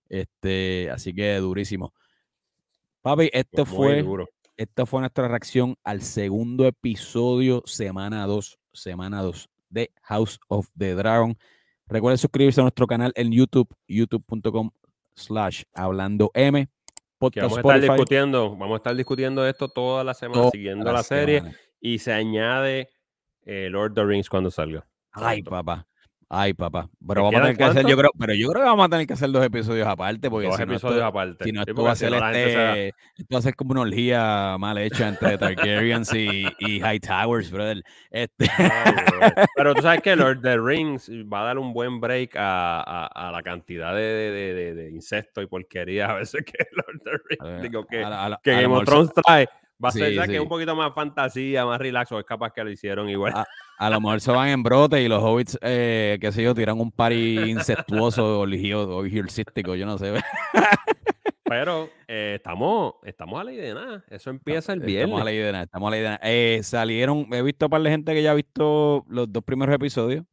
Este, 0.09 0.89
así 0.91 1.13
que 1.13 1.35
durísimo. 1.37 1.93
Papi, 3.01 3.29
esto 3.31 3.65
fue, 3.65 4.03
esta 4.57 4.85
fue 4.85 5.01
nuestra 5.01 5.27
reacción 5.27 5.75
al 5.83 6.01
segundo 6.01 6.65
episodio, 6.65 7.61
semana 7.65 8.25
2, 8.25 8.59
semana 8.73 9.21
2 9.21 9.49
de 9.69 9.91
House 10.03 10.39
of 10.47 10.67
the 10.77 10.95
Dragon. 10.95 11.37
Recuerden 11.87 12.17
suscribirse 12.17 12.61
a 12.61 12.63
nuestro 12.63 12.87
canal 12.87 13.11
en 13.15 13.31
YouTube, 13.31 13.69
youtube.com 13.87 14.71
slash 15.13 15.63
hablando 15.73 16.31
M 16.33 16.67
vamos 17.19 17.57
a 17.57 17.61
estar 17.61 17.81
discutiendo, 17.81 18.55
vamos 18.55 18.73
a 18.73 18.77
estar 18.77 18.95
discutiendo 18.95 19.47
esto 19.47 19.69
toda 19.69 20.03
la 20.03 20.13
semana, 20.13 20.49
siguiendo 20.49 20.91
la, 20.91 21.03
serie, 21.03 21.43
y 21.79 21.99
se 21.99 22.13
añade 22.13 22.89
eh, 23.43 23.69
Lord 23.69 23.91
of 23.91 23.95
the 23.95 24.05
Rings 24.05 24.29
cuando 24.29 24.51
salga. 24.51 24.87
Ay, 25.11 25.43
papá. 25.43 25.87
Ay, 26.27 26.53
papá. 26.53 26.89
Pero 27.07 27.23
vamos 27.23 27.39
a 27.39 27.41
tener 27.43 27.57
que 27.57 27.63
hacer, 27.63 27.85
yo 27.85 27.95
creo, 27.95 28.09
pero 28.17 28.33
yo 28.33 28.49
creo 28.49 28.63
que 28.63 28.69
vamos 28.69 28.85
a 28.87 28.89
tener 28.89 29.05
que 29.05 29.13
hacer 29.13 29.31
dos 29.31 29.45
episodios 29.45 29.87
aparte, 29.87 30.29
porque 30.29 30.47
dos 30.47 30.59
episodios 30.59 31.03
aparte. 31.03 31.43
Si 31.43 31.51
no, 31.51 31.61
esto 31.61 31.83
va 31.83 31.91
a 31.91 31.95
ser 31.95 32.13
este, 32.13 32.87
esto 32.87 33.33
va 33.33 33.39
a 33.39 33.41
ser 33.43 33.55
como 33.55 33.71
una 33.71 33.81
orgía 33.81 34.57
mal 34.57 34.77
hecha 34.79 35.07
entre 35.07 35.37
Targaryens 35.37 36.13
y, 36.15 36.45
y 36.59 36.79
High 36.79 36.99
Towers, 36.99 37.51
brother. 37.51 37.83
Este. 38.09 38.49
pero 39.55 39.75
tú 39.75 39.83
sabes 39.83 40.01
que 40.01 40.15
Lord 40.15 40.37
of 40.37 40.43
the 40.43 40.57
Rings 40.57 41.09
va 41.31 41.41
a 41.41 41.45
dar 41.45 41.59
un 41.59 41.73
buen 41.73 42.01
break 42.01 42.35
a, 42.35 42.81
a, 42.81 43.05
a 43.05 43.31
la 43.31 43.43
cantidad 43.43 43.93
de, 43.93 44.01
de, 44.01 44.73
de, 44.73 44.89
insectos 44.89 45.43
y 45.43 45.47
porquerías 45.47 46.09
a 46.09 46.13
veces 46.15 46.43
que 46.43 46.57
Lord 46.71 46.95
of 46.95 47.03
the 47.03 47.11
Rings, 47.29 47.61
digo 47.61 47.85
que, 47.85 48.03
que 48.43 48.51
Game 48.61 48.75
of 48.75 48.83
Thrones 48.85 49.11
trae. 49.13 49.47
Va 49.83 49.89
a 49.89 49.91
ser 49.91 50.27
que 50.27 50.39
un 50.39 50.47
poquito 50.47 50.75
más 50.75 50.93
fantasía, 50.93 51.65
más 51.65 51.79
relax, 51.79 52.11
o 52.11 52.19
es 52.19 52.25
capaz 52.25 52.51
que 52.51 52.63
lo 52.63 52.71
hicieron 52.71 53.09
igual. 53.09 53.33
A, 53.77 53.89
lo 53.89 54.01
mejor 54.01 54.21
se 54.21 54.31
van 54.31 54.49
en 54.49 54.63
brote 54.63 55.01
y 55.01 55.07
los 55.07 55.21
hobbits, 55.21 55.57
eh, 55.61 56.17
qué 56.21 56.31
sé 56.31 56.43
yo, 56.43 56.55
tiran 56.55 56.79
un 56.79 56.91
pari 56.91 57.49
incestuoso 57.51 58.41
o 58.41 58.47
cístico, 59.29 59.75
yo 59.75 59.85
no 59.85 59.97
sé. 59.97 60.13
Pero 61.43 61.89
eh, 62.07 62.33
estamos, 62.37 62.95
estamos 63.03 63.39
a 63.39 63.43
la 63.43 63.53
idea 63.53 63.67
de 63.67 63.73
nada. 63.75 64.03
Eso 64.09 64.29
empieza 64.31 64.73
el 64.73 64.79
viernes. 64.79 65.05
Estamos 65.05 65.21
a 65.21 65.25
la 65.25 65.31
idea 65.31 65.45
de 65.45 65.51
nada. 65.51 65.63
Estamos 65.65 65.87
a 65.87 65.91
la 65.91 65.97
idea 65.97 66.09
de 66.11 66.17
nada. 66.17 66.31
Eh, 66.31 66.59
salieron, 66.63 67.27
he 67.31 67.41
visto 67.43 67.65
a 67.67 67.69
par 67.69 67.81
de 67.81 67.91
gente 67.91 68.13
que 68.13 68.23
ya 68.23 68.31
ha 68.31 68.35
visto 68.35 69.05
los 69.07 69.31
dos 69.31 69.43
primeros 69.43 69.75
episodios 69.75 70.25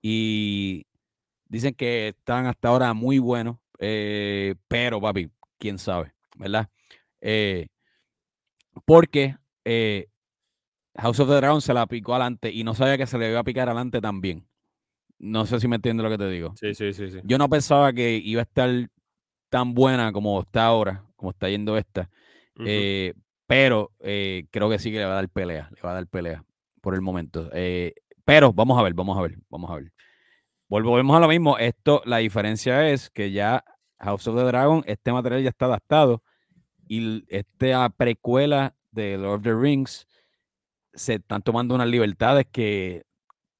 y 0.00 0.86
dicen 1.48 1.74
que 1.74 2.08
están 2.08 2.46
hasta 2.46 2.68
ahora 2.68 2.94
muy 2.94 3.18
buenos. 3.18 3.58
pero, 3.78 5.00
papi, 5.00 5.30
quién 5.58 5.78
sabe, 5.78 6.14
¿verdad? 6.36 6.68
Eh, 7.20 7.68
porque 8.84 9.36
eh, 9.64 10.08
House 10.98 11.20
of 11.20 11.28
the 11.28 11.36
Dragon 11.36 11.60
se 11.60 11.72
la 11.72 11.86
picó 11.86 12.14
adelante 12.14 12.50
y 12.52 12.64
no 12.64 12.74
sabía 12.74 12.98
que 12.98 13.06
se 13.06 13.18
le 13.18 13.30
iba 13.30 13.40
a 13.40 13.44
picar 13.44 13.68
adelante 13.68 14.00
también. 14.00 14.46
No 15.18 15.46
sé 15.46 15.60
si 15.60 15.68
me 15.68 15.76
entiendes 15.76 16.02
lo 16.02 16.10
que 16.10 16.18
te 16.18 16.28
digo. 16.28 16.54
Sí, 16.56 16.74
sí, 16.74 16.92
sí, 16.92 17.10
sí. 17.10 17.18
Yo 17.22 17.38
no 17.38 17.48
pensaba 17.48 17.92
que 17.92 18.16
iba 18.16 18.40
a 18.40 18.44
estar 18.44 18.68
tan 19.48 19.74
buena 19.74 20.12
como 20.12 20.40
está 20.40 20.66
ahora, 20.66 21.04
como 21.16 21.30
está 21.30 21.48
yendo 21.48 21.76
esta. 21.76 22.10
Eh, 22.66 23.14
pero 23.46 23.92
eh, 24.00 24.46
creo 24.50 24.68
que 24.68 24.80
sí 24.80 24.90
que 24.90 24.98
le 24.98 25.04
va 25.04 25.12
a 25.12 25.16
dar 25.16 25.28
pelea, 25.28 25.70
le 25.74 25.80
va 25.82 25.92
a 25.92 25.94
dar 25.94 26.06
pelea 26.08 26.44
por 26.80 26.94
el 26.94 27.00
momento. 27.00 27.48
pero 28.24 28.52
vamos 28.52 28.78
a 28.78 28.82
ver, 28.82 28.94
vamos 28.94 29.16
a 29.16 29.22
ver, 29.22 29.38
vamos 29.48 29.70
a 29.70 29.76
ver. 29.76 29.92
Volvemos 30.68 31.16
a 31.16 31.20
lo 31.20 31.28
mismo. 31.28 31.58
Esto, 31.58 32.02
la 32.04 32.18
diferencia 32.18 32.90
es 32.90 33.08
que 33.08 33.30
ya 33.30 33.64
House 34.00 34.26
of 34.26 34.36
the 34.36 34.42
Dragon, 34.42 34.82
este 34.86 35.12
material 35.12 35.42
ya 35.44 35.50
está 35.50 35.66
adaptado 35.66 36.22
y 36.88 37.24
esta 37.28 37.88
precuela 37.90 38.74
de 38.90 39.16
Lord 39.16 39.38
of 39.38 39.42
the 39.44 39.54
Rings 39.54 40.07
se 40.98 41.14
están 41.14 41.42
tomando 41.42 41.74
unas 41.74 41.88
libertades 41.88 42.46
que 42.50 43.02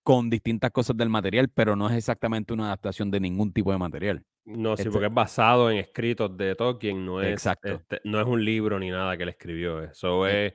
con 0.03 0.31
distintas 0.31 0.71
cosas 0.71 0.97
del 0.97 1.11
material, 1.11 1.51
pero 1.51 1.77
no 1.77 1.89
es 1.89 1.97
exactamente 1.97 2.55
una 2.55 2.67
adaptación 2.67 3.11
de 3.11 3.21
ningún 3.21 3.53
tipo 3.53 3.73
de 3.73 3.79
material. 3.79 4.25
No, 4.45 4.75
sí, 4.75 4.83
este 4.83 4.91
porque 4.91 5.09
es 5.09 5.13
basado 5.13 5.71
en 5.71 5.77
escritos 5.77 6.35
de 6.37 6.55
Tolkien, 6.55 7.05
no 7.05 7.21
es, 7.21 7.45
este, 7.45 8.01
no 8.05 8.19
es 8.19 8.27
un 8.27 8.43
libro 8.43 8.79
ni 8.79 8.89
nada 8.89 9.17
que 9.19 9.25
él 9.25 9.29
escribió. 9.29 9.83
Eso 9.83 10.27
es, 10.27 10.55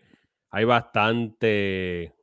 hay 0.49 0.65
bastante 0.65 2.15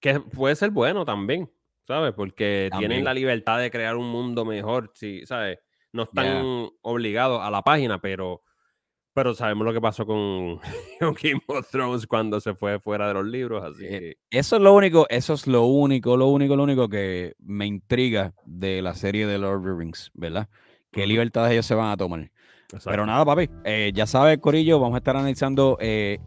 que 0.00 0.18
puede 0.18 0.56
ser 0.56 0.70
bueno 0.70 1.04
también, 1.04 1.48
¿sabes? 1.86 2.12
Porque 2.12 2.68
tienen 2.76 3.04
la 3.04 3.14
libertad 3.14 3.60
de 3.60 3.70
crear 3.70 3.96
un 3.96 4.10
mundo 4.10 4.44
mejor, 4.44 4.90
sí, 4.94 5.24
¿sabes? 5.24 5.60
No 5.92 6.02
están 6.02 6.68
obligados 6.82 7.40
a 7.40 7.50
la 7.50 7.62
página, 7.62 8.00
pero 8.00 8.42
pero 9.14 9.34
sabemos 9.34 9.66
lo 9.66 9.72
que 9.72 9.80
pasó 9.80 10.06
con, 10.06 10.58
Game 11.00 11.42
of 11.46 11.70
Thrones 11.70 12.06
cuando 12.06 12.40
se 12.40 12.54
fue 12.54 12.78
fuera 12.78 13.08
de 13.08 13.14
los 13.14 13.26
libros, 13.26 13.62
así 13.64 13.84
eh, 13.84 14.16
Eso 14.30 14.56
es 14.56 14.62
lo 14.62 14.74
único, 14.74 15.06
eso 15.08 15.34
es 15.34 15.46
lo 15.46 15.64
único, 15.64 16.16
lo 16.16 16.28
único, 16.28 16.56
lo 16.56 16.62
único 16.62 16.88
que 16.88 17.34
me 17.38 17.66
intriga 17.66 18.34
de 18.44 18.82
la 18.82 18.94
serie 18.94 19.26
de 19.26 19.38
Lord 19.38 19.58
of 19.58 19.64
the 19.64 19.74
Rings, 19.78 20.10
¿verdad? 20.14 20.48
¿Qué 20.90 21.06
libertades 21.06 21.52
ellos 21.52 21.66
se 21.66 21.74
van 21.74 21.90
a 21.90 21.96
tomar? 21.96 22.30
Pero 22.84 23.04
nada, 23.04 23.24
papi, 23.24 23.50
eh, 23.64 23.92
ya 23.94 24.06
sabes, 24.06 24.38
Corillo, 24.38 24.80
vamos 24.80 24.94
a 24.94 24.98
estar 24.98 25.16
analizando 25.16 25.76
eh, 25.80 26.18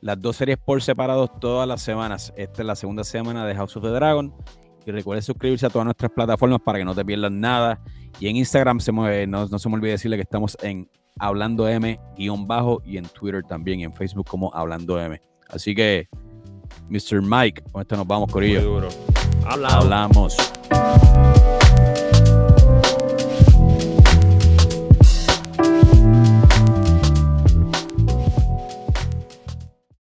las 0.00 0.20
dos 0.20 0.36
series 0.36 0.58
por 0.58 0.82
separados 0.82 1.38
todas 1.40 1.66
las 1.66 1.82
semanas. 1.82 2.32
Esta 2.36 2.62
es 2.62 2.66
la 2.66 2.76
segunda 2.76 3.04
semana 3.04 3.46
de 3.46 3.54
House 3.54 3.76
of 3.76 3.82
the 3.82 3.90
Dragon. 3.90 4.34
Y 4.84 4.90
recuerden 4.90 5.22
suscribirse 5.22 5.66
a 5.66 5.70
todas 5.70 5.84
nuestras 5.84 6.10
plataformas 6.10 6.60
para 6.60 6.78
que 6.78 6.84
no 6.84 6.94
te 6.94 7.04
pierdan 7.04 7.40
nada. 7.40 7.80
Y 8.20 8.28
en 8.28 8.36
Instagram 8.36 8.80
se 8.80 8.92
no, 8.92 9.46
no 9.46 9.58
se 9.58 9.68
me 9.68 9.74
olvide 9.74 9.92
decirle 9.92 10.16
que 10.16 10.22
estamos 10.22 10.56
en 10.62 10.88
Hablando 11.18 11.68
M 11.68 11.98
guion 12.16 12.46
bajo 12.46 12.82
y 12.84 12.96
en 12.96 13.04
Twitter 13.06 13.42
también 13.42 13.80
y 13.80 13.84
en 13.84 13.92
Facebook 13.92 14.26
como 14.26 14.54
Hablando 14.54 15.00
M. 15.00 15.20
Así 15.48 15.74
que, 15.74 16.08
Mr. 16.88 17.22
Mike, 17.22 17.62
con 17.72 17.82
esto 17.82 17.96
nos 17.96 18.06
vamos, 18.06 18.30
Corillo. 18.30 18.90
Hablamos. 19.44 19.74
Hablamos. 19.74 21.07